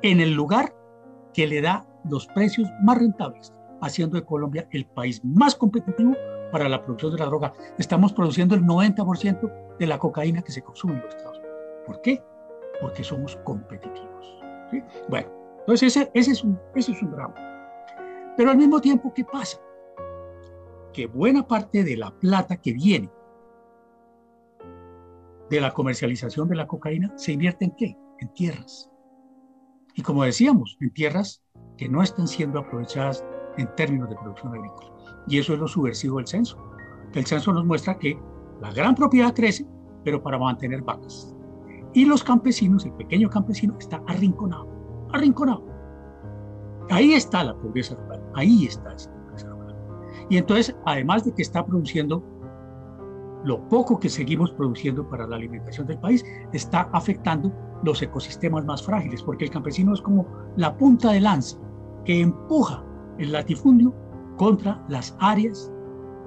[0.04, 0.76] en el lugar
[1.34, 6.14] que le da los precios más rentables, haciendo de Colombia el país más competitivo
[6.52, 7.54] para la producción de la droga.
[7.80, 11.58] Estamos produciendo el 90% de la cocaína que se consume en los Estados Unidos.
[11.88, 12.24] ¿Por qué?
[12.82, 14.40] Porque somos competitivos.
[15.08, 17.36] Bueno, entonces ese, ese, es un, ese es un drama.
[18.36, 19.58] Pero al mismo tiempo, ¿qué pasa?
[20.92, 23.10] Que buena parte de la plata que viene
[25.50, 27.98] de la comercialización de la cocaína se invierte en qué?
[28.20, 28.93] En tierras.
[29.96, 31.44] Y como decíamos, en tierras
[31.78, 33.24] que no están siendo aprovechadas
[33.58, 34.92] en términos de producción agrícola.
[35.28, 36.58] Y eso es lo subversivo del censo.
[37.14, 38.20] El censo nos muestra que
[38.62, 39.68] la gran propiedad crece,
[40.04, 41.36] pero para mantener vacas.
[41.94, 44.68] Y los campesinos, el pequeño campesino, está arrinconado,
[45.14, 45.64] arrinconado.
[46.90, 49.76] Ahí está la pobreza rural, ahí está esa pobreza rural.
[50.30, 52.24] Y entonces, además de que está produciendo
[53.46, 57.54] lo poco que seguimos produciendo para la alimentación del país, está afectando
[57.84, 61.58] los ecosistemas más frágiles, porque el campesino es como la punta de lanza
[62.06, 62.84] que empuja
[63.18, 63.94] el latifundio
[64.38, 65.72] contra las áreas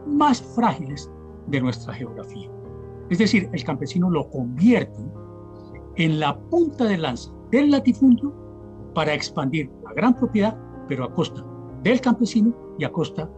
[0.07, 1.11] más frágiles
[1.49, 2.51] de nuestra geografía.
[3.11, 5.01] Es decir, el campesino lo convierte
[5.97, 8.35] en la punta de lanza del latifundio
[8.95, 11.45] para expandir la gran propiedad, pero a costa
[11.83, 13.31] del campesino y a costa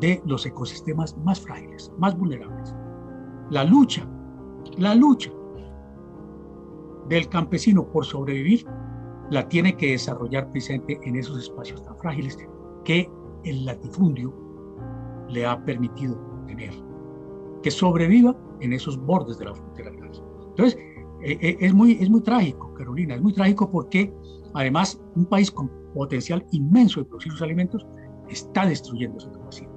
[0.00, 2.74] de los ecosistemas más frágiles, más vulnerables.
[3.50, 4.06] La lucha,
[4.76, 5.30] la lucha
[7.08, 8.66] del campesino por sobrevivir
[9.30, 12.38] la tiene que desarrollar presente en esos espacios tan frágiles
[12.84, 13.10] que
[13.44, 14.34] el latifundio
[15.28, 16.16] le ha permitido
[16.46, 16.72] tener,
[17.62, 20.78] que sobreviva en esos bordes de la frontera Entonces,
[21.22, 24.12] eh, eh, es, muy, es muy trágico, Carolina, es muy trágico porque
[24.54, 27.86] además un país con potencial inmenso de producir sus alimentos
[28.28, 29.70] está destruyendo esa capacidad.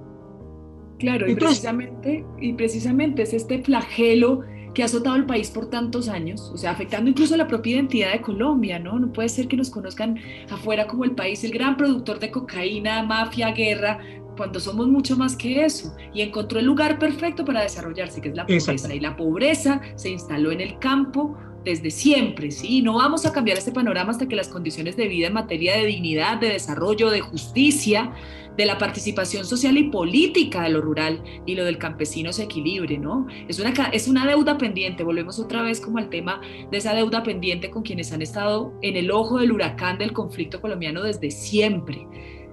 [1.00, 4.42] Claro, y, precisamente, y precisamente es este flagelo
[4.74, 8.12] que ha azotado el país por tantos años, o sea, afectando incluso la propia identidad
[8.12, 9.00] de Colombia, ¿no?
[9.00, 13.04] No puede ser que nos conozcan afuera como el país, el gran productor de cocaína,
[13.04, 14.00] mafia, guerra,
[14.38, 15.94] cuando somos mucho más que eso.
[16.14, 18.96] Y encontró el lugar perfecto para desarrollarse, que es la pobreza.
[18.96, 22.82] Y la pobreza se instaló en el campo desde siempre, ¿sí?
[22.82, 25.86] No vamos a cambiar este panorama hasta que las condiciones de vida en materia de
[25.86, 28.14] dignidad, de desarrollo, de justicia,
[28.56, 32.98] de la participación social y política de lo rural y lo del campesino se equilibre,
[32.98, 33.26] ¿no?
[33.48, 37.24] Es una, es una deuda pendiente, volvemos otra vez como al tema de esa deuda
[37.24, 42.06] pendiente con quienes han estado en el ojo del huracán del conflicto colombiano desde siempre,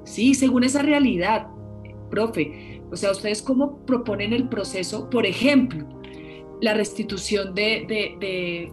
[0.04, 0.34] ¿sí?
[0.34, 1.48] Según esa realidad,
[2.10, 5.88] profe, o sea, ¿ustedes cómo proponen el proceso, por ejemplo,
[6.60, 8.72] la restitución de, de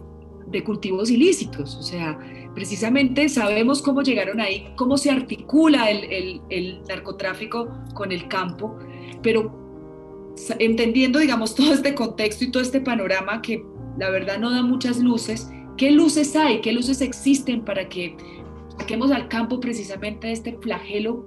[0.64, 1.76] cultivos ilícitos?
[1.76, 2.18] O sea,
[2.54, 8.78] precisamente sabemos cómo llegaron ahí, cómo se articula el, el, narcotráfico con el campo,
[9.22, 9.52] pero
[10.58, 13.64] entendiendo, digamos, todo este contexto y todo este panorama que
[13.98, 16.60] la verdad no da muchas luces, ¿qué luces hay?
[16.60, 18.16] ¿Qué luces existen para que
[18.78, 21.26] saquemos al campo precisamente de este flagelo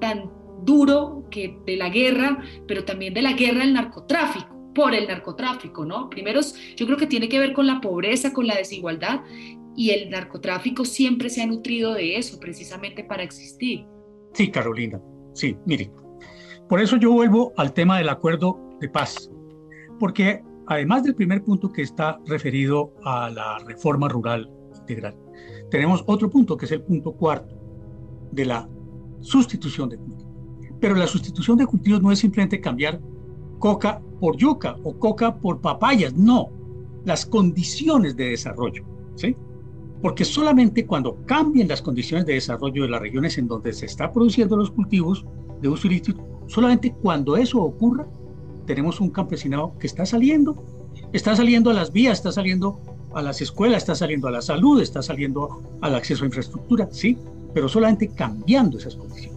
[0.00, 0.30] tan
[0.64, 4.55] duro que de la guerra, pero también de la guerra del narcotráfico?
[4.76, 6.10] Por el narcotráfico, ¿no?
[6.10, 6.40] Primero,
[6.76, 9.22] yo creo que tiene que ver con la pobreza, con la desigualdad
[9.74, 13.86] y el narcotráfico siempre se ha nutrido de eso precisamente para existir.
[14.34, 15.00] Sí, Carolina,
[15.32, 15.90] sí, mire,
[16.68, 19.30] por eso yo vuelvo al tema del acuerdo de paz,
[19.98, 25.16] porque además del primer punto que está referido a la reforma rural integral,
[25.70, 27.56] tenemos otro punto que es el punto cuarto
[28.30, 28.68] de la
[29.22, 30.26] sustitución de cultivos.
[30.78, 33.00] Pero la sustitución de cultivos no es simplemente cambiar
[33.58, 36.50] coca por yuca o coca por papayas, no,
[37.04, 39.36] las condiciones de desarrollo, ¿sí?
[40.02, 44.12] porque solamente cuando cambien las condiciones de desarrollo de las regiones en donde se está
[44.12, 45.24] produciendo los cultivos
[45.60, 48.06] de uso ilícito, solamente cuando eso ocurra,
[48.66, 50.62] tenemos un campesinado que está saliendo,
[51.12, 52.80] está saliendo a las vías, está saliendo
[53.14, 57.16] a las escuelas, está saliendo a la salud, está saliendo al acceso a infraestructura, sí,
[57.54, 59.35] pero solamente cambiando esas condiciones.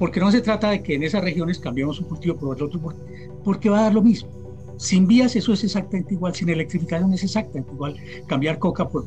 [0.00, 2.80] Porque no se trata de que en esas regiones cambiemos un cultivo por otro,
[3.44, 4.30] porque va a dar lo mismo.
[4.78, 7.96] Sin vías eso es exactamente igual, sin electrificación es exactamente igual.
[8.26, 9.04] Cambiar coca por,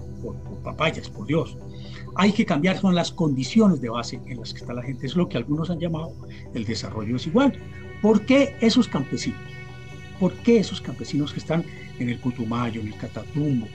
[0.63, 1.57] papayas, por Dios.
[2.13, 5.07] Hay que cambiar son las condiciones de base en las que está la gente.
[5.07, 6.13] Es lo que algunos han llamado
[6.53, 7.57] el desarrollo desigual.
[7.99, 9.41] ¿Por qué esos campesinos?
[10.19, 11.65] ¿Por qué esos campesinos que están
[11.97, 13.65] en el Putumayo, en el Catatumbo,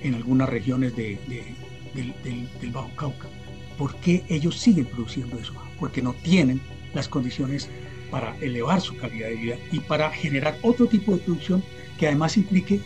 [0.00, 3.28] en algunas regiones del Bajo Cauca?
[3.76, 5.52] ¿Por qué ellos siguen produciendo eso?
[5.78, 6.60] Porque no tienen
[6.94, 7.68] las condiciones
[8.10, 11.62] para elevar su calidad de vida y para generar otro tipo de producción
[11.98, 12.80] que además implique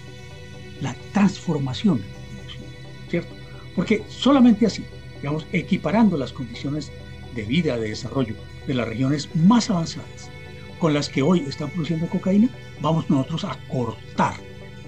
[0.80, 2.64] la transformación de la producción,
[3.10, 3.34] ¿cierto?
[3.74, 4.84] Porque solamente así,
[5.16, 6.90] digamos, equiparando las condiciones
[7.34, 8.34] de vida, de desarrollo
[8.66, 10.30] de las regiones más avanzadas
[10.78, 12.48] con las que hoy están produciendo cocaína,
[12.80, 14.34] vamos nosotros a cortar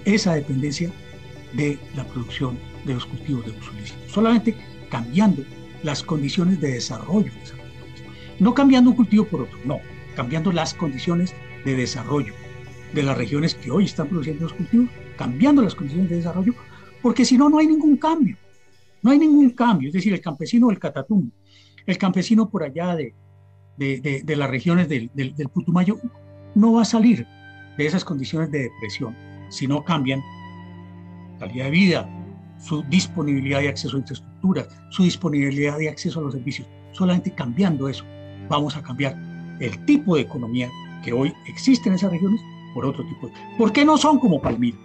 [0.05, 0.91] esa dependencia
[1.53, 3.99] de la producción de los cultivos de uso ilícito.
[4.07, 4.55] Solamente
[4.89, 5.43] cambiando
[5.83, 7.60] las condiciones de desarrollo de.
[8.41, 9.79] No cambiando un cultivo por otro, no,
[10.15, 12.33] cambiando las condiciones de desarrollo
[12.91, 16.55] de las regiones que hoy están produciendo los cultivos, cambiando las condiciones de desarrollo,
[17.03, 18.35] porque si no, no hay ningún cambio.
[19.03, 19.89] No hay ningún cambio.
[19.89, 21.31] Es decir, el campesino del Catatumbo,
[21.85, 23.13] el campesino por allá de,
[23.77, 25.99] de, de, las regiones del, del, Putumayo,
[26.55, 27.27] no va a salir
[27.77, 29.15] de esas condiciones de depresión
[29.49, 30.19] si no cambian
[31.37, 32.09] calidad de vida,
[32.59, 36.67] su disponibilidad de acceso a infraestructuras, su disponibilidad de acceso a los servicios.
[36.91, 38.03] Solamente cambiando eso,
[38.51, 39.15] vamos a cambiar
[39.59, 40.69] el tipo de economía
[41.03, 42.41] que hoy existe en esas regiones
[42.73, 43.33] por otro tipo de...
[43.57, 44.77] ¿Por qué no son como Palmira?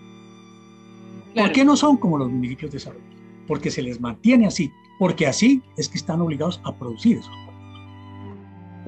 [1.34, 3.04] ¿Por qué no son como los municipios de desarrollo?
[3.46, 7.34] Porque se les mantiene así, porque así es que están obligados a producir esos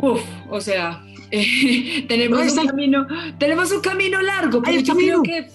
[0.00, 1.02] Uf, o sea,
[2.08, 3.06] tenemos, un camino,
[3.36, 5.48] tenemos un camino largo, pero yo creo que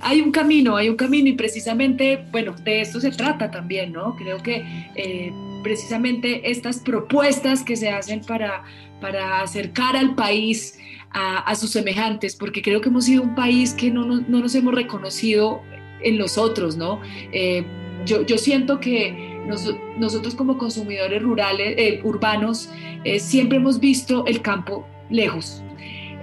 [0.00, 4.16] hay un camino, hay un camino y precisamente, bueno, de esto se trata también, ¿no?
[4.16, 5.30] Creo que eh,
[5.64, 8.62] precisamente estas propuestas que se hacen para,
[9.00, 10.78] para acercar al país
[11.10, 14.54] a, sus semejantes, porque creo que hemos sido un país que no, no, no nos
[14.56, 15.62] hemos reconocido
[16.02, 17.00] en los otros, ¿no?
[17.32, 17.64] Eh,
[18.04, 22.68] yo, yo siento que nosotros como consumidores rurales, eh, urbanos,
[23.18, 25.62] siempre hemos visto el campo lejos.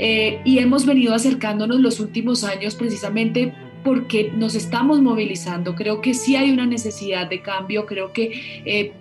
[0.04, 5.76] Eh, y hemos venido acercándonos los últimos años precisamente porque nos estamos movilizando.
[5.76, 8.94] Creo que sí hay una necesidad de cambio, creo que eh,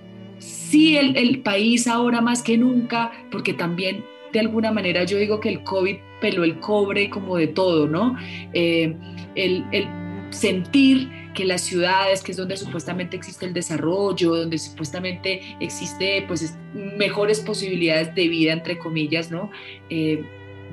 [0.71, 5.49] sí el, país ahora más que nunca, porque también de alguna manera yo digo que
[5.49, 8.17] el COVID peló el cobre como de todo, ¿no?
[8.53, 8.95] Eh,
[9.35, 9.87] el, el
[10.31, 16.57] sentir que las ciudades, que es donde supuestamente existe el desarrollo, donde supuestamente existe pues
[16.75, 19.51] mejores posibilidades de vida, entre comillas, ¿no?
[19.89, 20.25] Eh,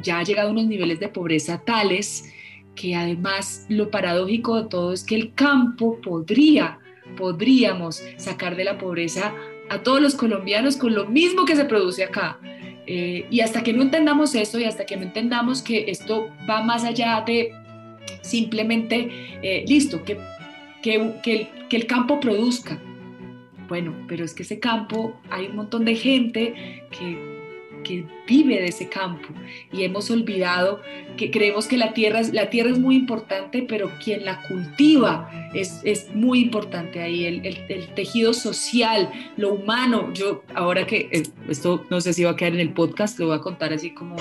[0.02, 2.32] ya ha llegado a unos niveles de pobreza tales
[2.76, 6.80] que además lo paradójico de todo es que el campo podría,
[7.18, 9.34] podríamos sacar de la pobreza
[9.70, 12.40] a todos los colombianos con lo mismo que se produce acá.
[12.86, 16.64] Eh, y hasta que no entendamos eso y hasta que no entendamos que esto va
[16.64, 17.52] más allá de
[18.22, 19.10] simplemente,
[19.42, 20.18] eh, listo, que
[20.82, 22.80] que, el, campo produzca.
[23.68, 27.37] Bueno, pero es que ese campo, hay un montón de gente que,
[28.28, 29.30] vive de ese campo
[29.72, 30.82] y hemos olvidado
[31.18, 36.08] que creemos que la tierra, la tierra es muy importante, pero quien la cultiva es,
[36.14, 40.14] muy importante ahí, el, tejido social, lo humano.
[40.14, 43.28] Yo ahora que eh, esto no sé si va a quedar en el podcast, lo
[43.28, 44.16] voy a contar así como...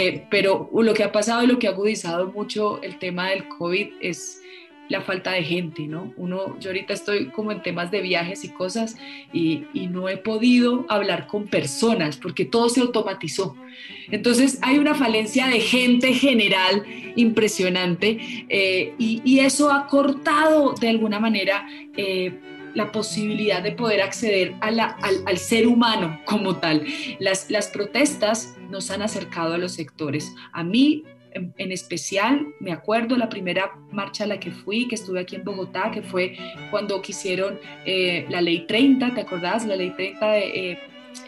[0.00, 3.46] Eh, pero lo que ha pasado y lo que ha agudizado mucho el tema del
[3.46, 4.40] COVID es
[4.88, 6.12] la falta de gente, ¿no?
[6.16, 8.96] Uno, yo ahorita estoy como en temas de viajes y cosas
[9.32, 9.64] y,
[9.94, 13.54] no he podido hablar con personas porque todo se automatizó.
[14.10, 21.20] Entonces hay una falencia de gente general impresionante eh, y, eso ha cortado de alguna
[21.20, 22.32] manera eh,
[22.74, 26.84] la posibilidad de poder acceder al, ser humano como tal.
[27.20, 30.34] Las protestas nos han acercado a los sectores.
[30.52, 31.04] A mí
[31.34, 35.44] en, especial, me acuerdo la primera marcha a la que fui, que estuve aquí en
[35.44, 36.36] Bogotá, que fue
[36.70, 39.66] cuando quisieron eh, la ley 30, ¿te acordás?
[39.66, 40.70] La ley 30 de...
[40.72, 40.78] Eh,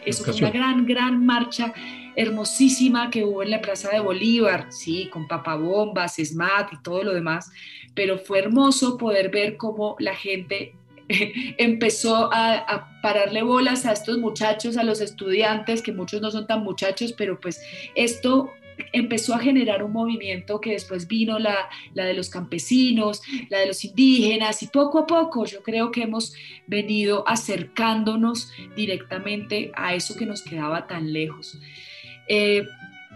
[0.05, 1.73] eso fue una gran, gran marcha
[2.15, 7.13] hermosísima que hubo en la Plaza de Bolívar, sí, con papabombas, SMAT y todo lo
[7.13, 7.51] demás,
[7.93, 10.73] pero fue hermoso poder ver cómo la gente
[11.57, 16.47] empezó a, a, pararle bolas a estos muchachos, a los estudiantes, que muchos no son
[16.47, 17.61] tan muchachos, pero pues
[17.95, 18.51] esto
[18.93, 23.83] empezó a generar un movimiento que después vino la, de los campesinos, la de los
[23.83, 26.33] indígenas y poco a poco yo creo que hemos
[26.67, 31.59] venido acercándonos directamente a eso que nos quedaba tan lejos.
[32.27, 32.63] Eh,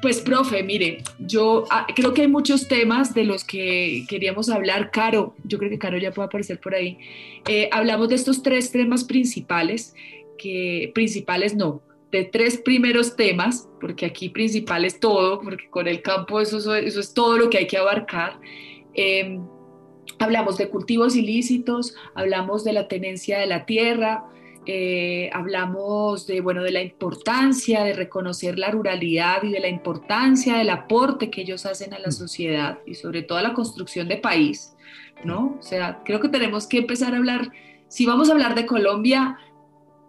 [0.01, 4.89] pues, profe, mire, yo ah, creo que hay muchos temas de los que queríamos hablar.
[4.89, 6.97] Caro, yo creo que Caro ya puede aparecer por ahí.
[7.47, 9.93] Eh, hablamos de estos tres temas principales,
[10.39, 16.01] que principales no, de tres primeros temas, porque aquí principal es todo, porque con el
[16.01, 18.39] campo eso, eso es todo lo que hay que abarcar.
[18.93, 19.41] Em,
[20.20, 24.26] hablamos de cultivos ilícitos, hablamos de la tenencia de la tierra,
[24.66, 30.57] eh, hablamos de, bueno, de la importancia de reconocer la ruralidad y de la importancia
[30.57, 34.18] del aporte que ellos hacen a la sociedad y sobre todo a la construcción de
[34.18, 34.76] país,
[35.24, 35.57] ¿no?
[35.59, 37.51] O sea, creo que tenemos que empezar a hablar,
[37.88, 39.39] si vamos a hablar de Colombia,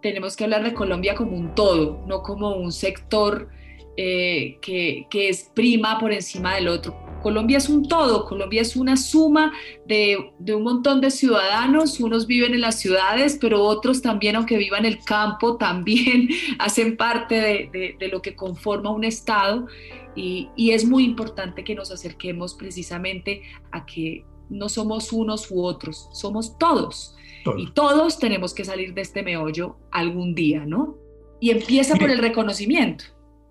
[0.03, 3.49] tenemos que hablar de Colombia como un todo, no como un sector
[3.95, 6.95] eh, que, es prima por encima del otro.
[7.23, 9.53] Colombia es un todo, Colombia es una suma
[9.85, 14.85] de, un montón de ciudadanos, unos viven en las ciudades, pero otros también, aunque vivan
[14.85, 16.27] en el campo, también
[16.59, 19.67] hacen parte de, lo que conforma un Estado.
[20.15, 23.41] Y, es muy importante que nos acerquemos precisamente
[23.71, 27.15] a que no somos unos u otros, somos todos.
[27.57, 30.97] Y todos tenemos que salir de este meollo algún día, ¿no?
[31.41, 33.03] Y empieza por el reconocimiento.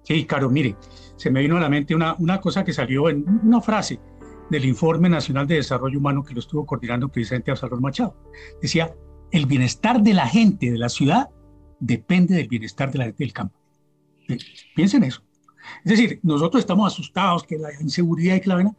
[0.04, 0.76] Sí, Caro, mire,
[1.16, 4.00] se me vino a la mente una, una cosa que salió en una frase
[4.50, 8.16] del Informe Nacional de Desarrollo Humano que lo estuvo coordinando presidente Absalón Machado.
[8.60, 8.94] Decía,
[9.30, 11.30] el bienestar de la gente de la ciudad
[11.80, 13.58] depende del bienestar de la gente del campo.
[14.74, 15.22] Piensen eso.
[15.84, 18.76] Es decir, nosotros estamos asustados que la inseguridad y que la vaina.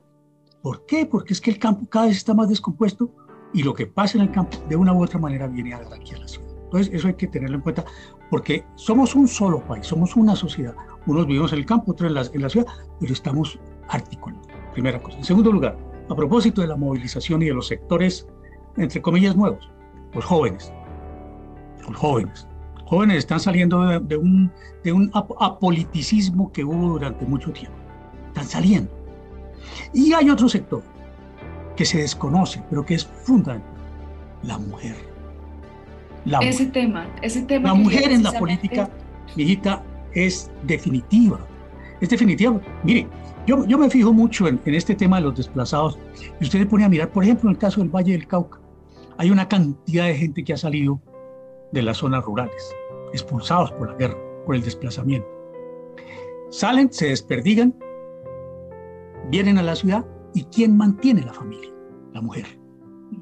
[0.63, 1.05] ¿Por qué?
[1.05, 3.11] Porque es que el campo cada vez está más descompuesto
[3.53, 6.17] y lo que pasa en el campo de una u otra manera viene aquí a
[6.17, 6.49] la ciudad.
[6.63, 7.85] Entonces, eso hay que tenerlo en cuenta
[8.31, 10.73] porque somos un solo país, somos una sociedad.
[11.05, 12.65] Unos vivimos en el campo, otros en la, ciudad,
[12.99, 13.59] pero estamos
[13.89, 14.47] articulados.
[14.73, 15.17] Primera cosa.
[15.17, 15.77] En segundo lugar,
[16.09, 18.25] a propósito de la movilización y de los sectores,
[18.77, 19.69] entre comillas, nuevos,
[20.13, 20.73] los jóvenes.
[21.85, 22.47] Los jóvenes
[22.85, 24.51] jóvenes están saliendo de, un,
[24.83, 27.75] de un apoliticismo que hubo durante mucho tiempo.
[28.27, 29.02] Están saliendo.
[29.93, 30.83] Y hay otro sector
[31.75, 33.63] que se desconoce, pero que es fundamental,
[34.43, 34.95] la mujer.
[36.25, 37.69] La ese tema, ese tema.
[37.69, 38.89] La mujer en la política,
[39.35, 39.83] mi hijita,
[40.13, 41.39] es definitiva.
[41.99, 42.59] Es definitiva.
[42.83, 43.07] Mire,
[43.45, 45.97] yo, yo me fijo mucho en, en, este tema de los desplazados.
[46.39, 48.59] Y usted se pone a mirar, por ejemplo, en el caso del Valle del Cauca,
[49.17, 50.99] hay una cantidad de gente que ha salido
[51.71, 52.75] de las zonas rurales,
[53.11, 55.27] expulsados por la guerra, por el desplazamiento.
[56.49, 57.75] Salen, se desperdigan,
[59.29, 61.69] vienen a la ciudad y ¿quién mantiene la familia?
[62.13, 62.45] La mujer.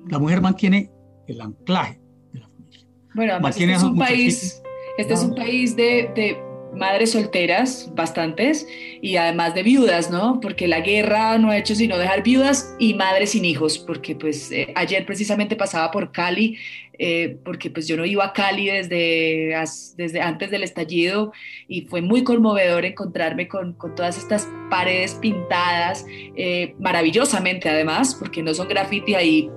[0.08, 0.92] La mujer mantiene
[1.28, 2.00] el anclaje
[2.34, 2.88] de la familia.
[3.16, 4.64] Bueno, además este es un país,
[4.98, 8.68] este es un país de madres solteras, bastantes,
[9.02, 10.40] y además de viudas, ¿no?
[10.42, 14.52] Porque la guerra no ha hecho sino dejar viudas y madres sin hijos, porque pues
[14.52, 16.58] eh, ayer precisamente pasaba por Cali,
[16.98, 19.56] eh, porque pues yo no iba a Cali desde,
[19.98, 21.34] desde antes del estallido
[21.68, 26.06] y fue muy conmovedor encontrarme con, todas estas paredes pintadas,
[26.36, 29.50] eh, maravillosamente además, porque no son graffiti ahí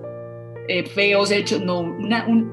[0.94, 1.94] feos hechos, no,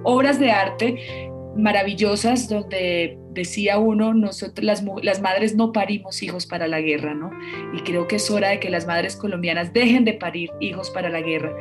[0.04, 6.68] obras de arte maravillosas donde decía uno, nosotros las, las, madres no parimos hijos para
[6.68, 7.32] la guerra, ¿no?
[7.74, 11.10] Y creo que es hora de que las madres colombianas dejen de parir hijos para
[11.10, 11.54] la guerra.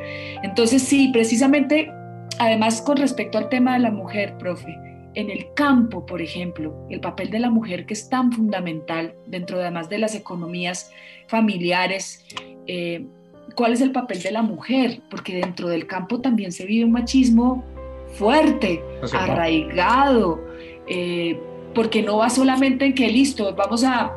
[0.43, 1.91] Entonces sí, precisamente,
[2.39, 4.77] además con respecto al tema de la mujer, profe,
[5.13, 9.59] en el campo, por ejemplo, el papel de la mujer que es tan fundamental dentro
[9.59, 10.91] además de las economías
[11.27, 12.25] familiares,
[12.67, 13.05] eh,
[13.55, 15.01] ¿cuál es el papel de la mujer?
[15.09, 17.63] Porque dentro del campo también se vive un machismo
[18.13, 18.81] fuerte,
[19.13, 20.39] arraigado,
[20.87, 21.39] eh,
[21.73, 24.13] porque no va solamente en que listo, vamos a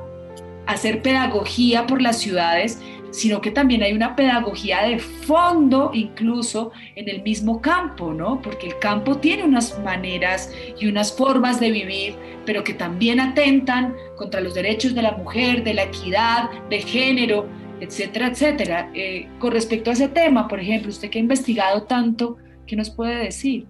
[0.66, 2.80] hacer pedagogía por las ciudades,
[3.10, 8.42] sino que también hay una pedagogía de fondo incluso en el mismo campo, ¿no?
[8.42, 13.94] Porque el campo tiene unas maneras y unas formas de vivir, pero que también atentan
[14.16, 17.46] contra los derechos de la mujer, de la equidad, de género,
[17.80, 18.90] etcétera, etcétera.
[18.94, 22.36] Eh, con respecto a ese tema, por ejemplo, usted que ha investigado tanto,
[22.66, 23.66] ¿qué nos puede decir?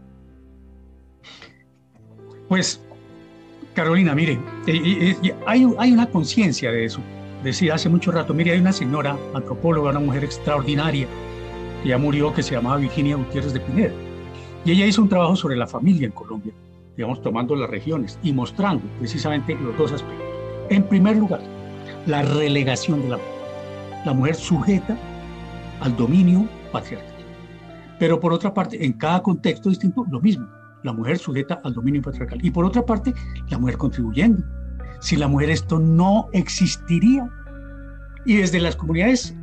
[2.49, 2.84] Pues,
[3.75, 7.01] Carolina, mire, eh, eh, hay, hay una conciencia de eso.
[7.43, 11.07] Decía hace mucho rato, mire, hay una señora antropóloga, una mujer extraordinaria,
[11.83, 13.93] que ya murió, que se llamaba Virginia Gutiérrez de Pineda.
[14.65, 16.53] Y ella hizo un trabajo sobre la familia en Colombia,
[16.97, 20.27] digamos, tomando las regiones y mostrando precisamente los dos aspectos.
[20.71, 21.41] En primer lugar,
[22.07, 23.35] la relegación de la mujer.
[24.07, 24.97] La mujer sujeta
[25.81, 27.13] al dominio patriarcal.
[27.99, 30.47] Pero por otra parte, en cada contexto distinto, lo mismo
[30.85, 32.39] la mujer sujeta al dominio patriarcal.
[32.45, 33.13] Y por otra parte,
[33.49, 34.45] la mujer contribuyendo.
[35.01, 37.29] Sin la mujer esto no existiría.
[38.25, 39.35] Y desde las comunidades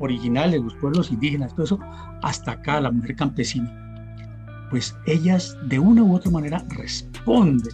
[0.00, 1.80] originales, los pueblos indígenas, todo eso,
[2.22, 7.72] hasta acá la mujer campesina, pues ellas de una u otra manera responden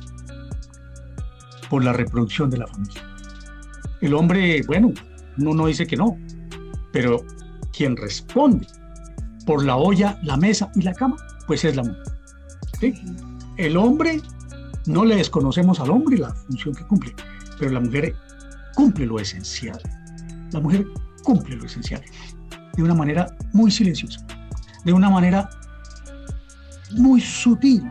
[1.69, 3.03] por la reproducción de la familia.
[4.03, 4.93] El hombre, bueno,
[5.39, 6.19] uno no dice que no,
[6.93, 7.23] pero
[7.73, 8.67] quien responde
[9.47, 12.20] por la olla, la mesa y la cama, pues es la mujer.
[13.57, 14.21] El hombre,
[14.87, 17.15] no le desconocemos al hombre la función que cumple,
[17.59, 18.15] pero la mujer
[18.75, 19.79] cumple lo esencial.
[20.53, 20.87] La mujer
[21.23, 22.03] cumple lo esencial
[22.77, 24.25] de una manera muy silenciosa,
[24.85, 25.49] de una manera
[26.93, 27.83] muy sutil,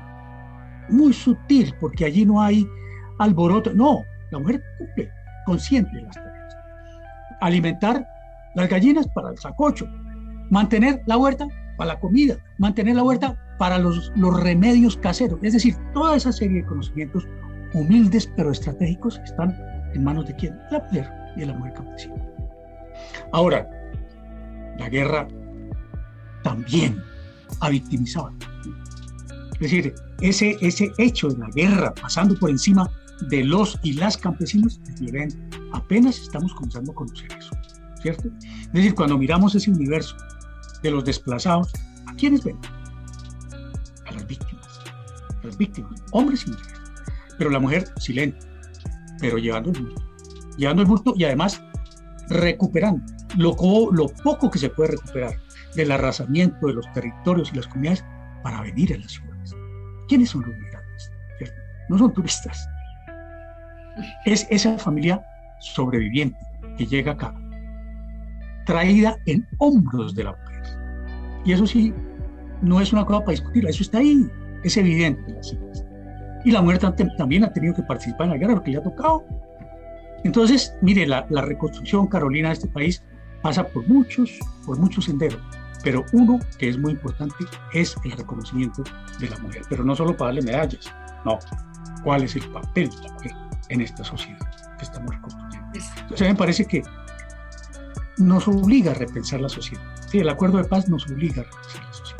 [0.89, 2.67] muy sutil, porque allí no hay
[3.19, 3.71] alboroto.
[3.73, 5.11] No, la mujer cumple
[5.45, 6.55] consciente las tareas.
[7.41, 8.07] Alimentar
[8.55, 9.87] las gallinas para el sacocho,
[10.49, 11.47] mantener la huerta
[11.79, 15.39] para la comida, mantener la huerta para los, los remedios caseros.
[15.41, 17.25] Es decir, toda esa serie de conocimientos
[17.73, 19.57] humildes pero estratégicos están
[19.93, 20.59] en manos de quién?
[20.71, 22.15] La mujer y la mujer campesina.
[23.31, 23.65] Ahora,
[24.77, 25.25] la guerra
[26.43, 27.01] también
[27.61, 28.33] ha victimizado.
[29.53, 32.89] Es decir, ese, ese hecho de la guerra pasando por encima
[33.29, 34.81] de los y las campesinos
[35.71, 37.51] apenas estamos comenzando a conocer eso,
[38.01, 38.29] ¿cierto?
[38.41, 40.17] Es decir, cuando miramos ese universo
[40.83, 41.71] de los desplazados,
[42.07, 42.57] ¿a quiénes ven?
[44.07, 44.79] A las víctimas,
[45.41, 46.73] a las víctimas, hombres y mujeres.
[47.37, 48.45] Pero la mujer silente,
[49.19, 50.03] pero llevando el bulto,
[50.57, 51.61] llevando el bulto y además
[52.29, 53.03] recuperando
[53.37, 53.55] lo,
[53.91, 55.35] lo poco que se puede recuperar
[55.75, 58.03] del arrasamiento de los territorios y las comunidades
[58.43, 59.55] para venir a las ciudades.
[60.07, 61.11] ¿Quiénes son los migrantes?
[61.89, 62.67] No son turistas.
[64.25, 65.21] Es esa familia
[65.59, 66.37] sobreviviente
[66.77, 67.33] que llega acá,
[68.65, 70.48] traída en hombros de la.
[71.45, 71.93] Y eso sí,
[72.61, 74.29] no es una cosa para discutir, eso está ahí,
[74.63, 75.35] es evidente.
[76.45, 76.79] Y la mujer
[77.17, 79.23] también ha tenido que participar en la guerra porque le ha tocado.
[80.23, 83.03] Entonces, mire, la, la reconstrucción, Carolina, de este país
[83.41, 85.39] pasa por muchos, por muchos senderos,
[85.83, 88.83] pero uno que es muy importante es el reconocimiento
[89.19, 90.93] de la mujer, pero no solo para darle medallas,
[91.25, 91.39] no,
[92.03, 93.31] cuál es el papel de la mujer
[93.69, 94.39] en esta sociedad
[94.77, 95.67] que estamos reconstruyendo.
[96.01, 96.83] Entonces, me parece que
[98.19, 99.83] nos obliga a repensar la sociedad.
[100.09, 102.19] Sí, el acuerdo de paz nos obliga a repensar la sociedad.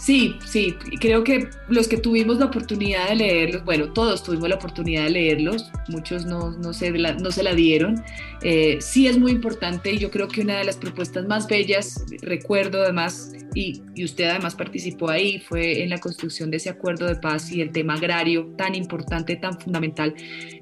[0.00, 4.54] Sí, sí, creo que los que tuvimos la oportunidad de leerlos, bueno, todos tuvimos la
[4.54, 8.02] oportunidad de leerlos, muchos no, no, se, la, no se la dieron.
[8.40, 12.02] Eh, sí es muy importante y yo creo que una de las propuestas más bellas,
[12.22, 17.16] recuerdo además, y, usted además participó ahí, fue en la construcción de ese acuerdo de
[17.16, 20.14] paz y el tema agrario tan importante, tan fundamental.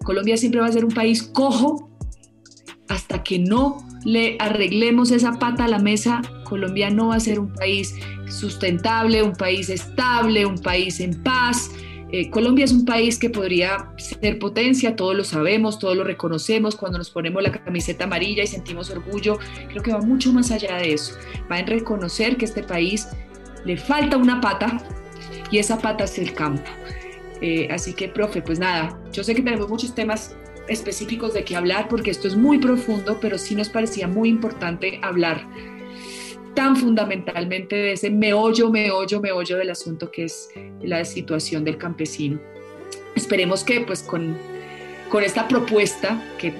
[0.05, 1.88] Colombia siempre va a ser un país cojo
[3.29, 7.53] que no le arreglemos esa pata a la mesa, Colombia no va a ser un
[7.53, 7.95] país
[8.27, 11.71] sustentable, un país estable, un país en paz.
[12.11, 16.75] Eh, Colombia es un país que podría ser potencia, todos lo sabemos, todos lo reconocemos
[16.75, 19.39] cuando nos ponemos la camiseta amarilla y sentimos orgullo.
[19.69, 21.13] Creo que va mucho más allá de eso.
[21.53, 23.09] Va en reconocer que este país
[23.67, 24.83] le falta una pata
[25.51, 26.71] y esa pata es el campo.
[27.43, 30.35] Eh, así que, profe, pues nada, yo sé que tenemos muchos temas
[30.69, 35.01] específicos de qué hablar porque esto es muy profundo, pero sí nos parecía muy importante
[35.03, 35.47] hablar
[36.55, 40.51] tan fundamentalmente de ese meollo, meollo, meollo del asunto que es
[40.83, 42.41] la situación del campesino.
[43.15, 44.37] Esperemos que pues con,
[45.09, 46.53] con esta propuesta que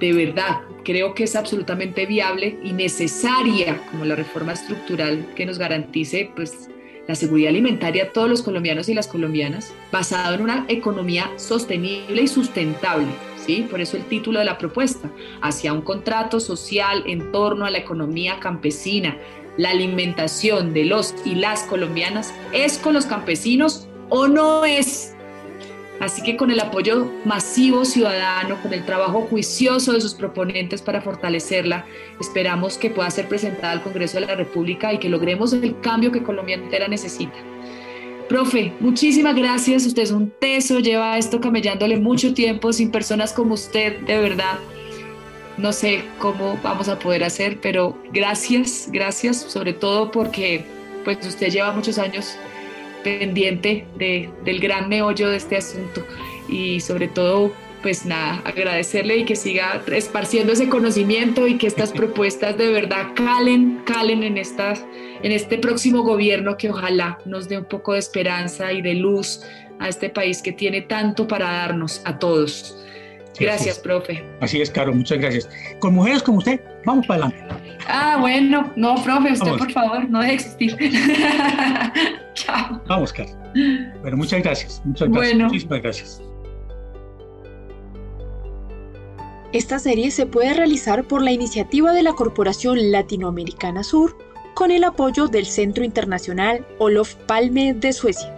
[0.00, 5.58] de verdad creo que es absolutamente viable y necesaria como la reforma estructural que nos
[5.58, 6.68] garantice pues
[7.06, 12.22] la seguridad alimentaria a todos los colombianos y las colombianas, basado en una economía sostenible
[12.22, 13.08] y sustentable.
[13.44, 13.66] ¿sí?
[13.68, 17.78] Por eso el título de la propuesta, hacia un contrato social en torno a la
[17.78, 19.16] economía campesina.
[19.56, 25.14] La alimentación de los y las colombianas es con los campesinos o no es.
[26.02, 31.00] Así que con el apoyo masivo ciudadano, con el trabajo juicioso de sus proponentes para
[31.00, 31.86] fortalecerla,
[32.20, 36.10] esperamos que pueda ser presentada al Congreso de la República y que logremos el cambio
[36.10, 37.36] que Colombia entera necesita.
[38.28, 39.86] Profe, muchísimas gracias.
[39.86, 44.58] Usted es un teso, lleva esto camellándole mucho tiempo sin personas como usted, de verdad.
[45.56, 50.64] No sé cómo vamos a poder hacer, pero gracias, gracias, sobre todo porque
[51.04, 52.36] pues usted lleva muchos años
[53.02, 56.04] pendiente de, del gran meollo de este asunto
[56.48, 61.92] y sobre todo pues nada, agradecerle y que siga esparciendo ese conocimiento y que estas
[61.92, 64.74] propuestas de verdad calen, calen en, esta,
[65.22, 69.40] en este próximo gobierno que ojalá nos dé un poco de esperanza y de luz
[69.80, 72.78] a este país que tiene tanto para darnos a todos.
[73.38, 74.22] Gracias, profe.
[74.40, 75.48] Así es, Caro, muchas gracias.
[75.80, 77.61] Con mujeres como usted, vamos para adelante.
[77.88, 80.76] Ah, bueno, no, profe, usted por favor, no deje existir.
[82.34, 82.80] Chao.
[82.86, 83.30] Vamos, Caro.
[84.00, 84.82] Bueno, muchas gracias.
[84.84, 85.38] Muchas gracias.
[85.38, 86.22] Muchísimas gracias.
[89.52, 94.16] Esta serie se puede realizar por la iniciativa de la Corporación Latinoamericana Sur
[94.54, 98.34] con el apoyo del Centro Internacional Olof Palme de Suecia.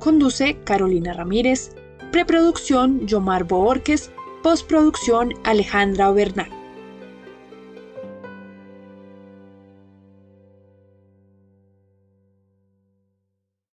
[0.00, 1.76] Conduce Carolina Ramírez,
[2.10, 4.10] preproducción Yomar Boorques,
[4.42, 6.50] postproducción Alejandra Bernal.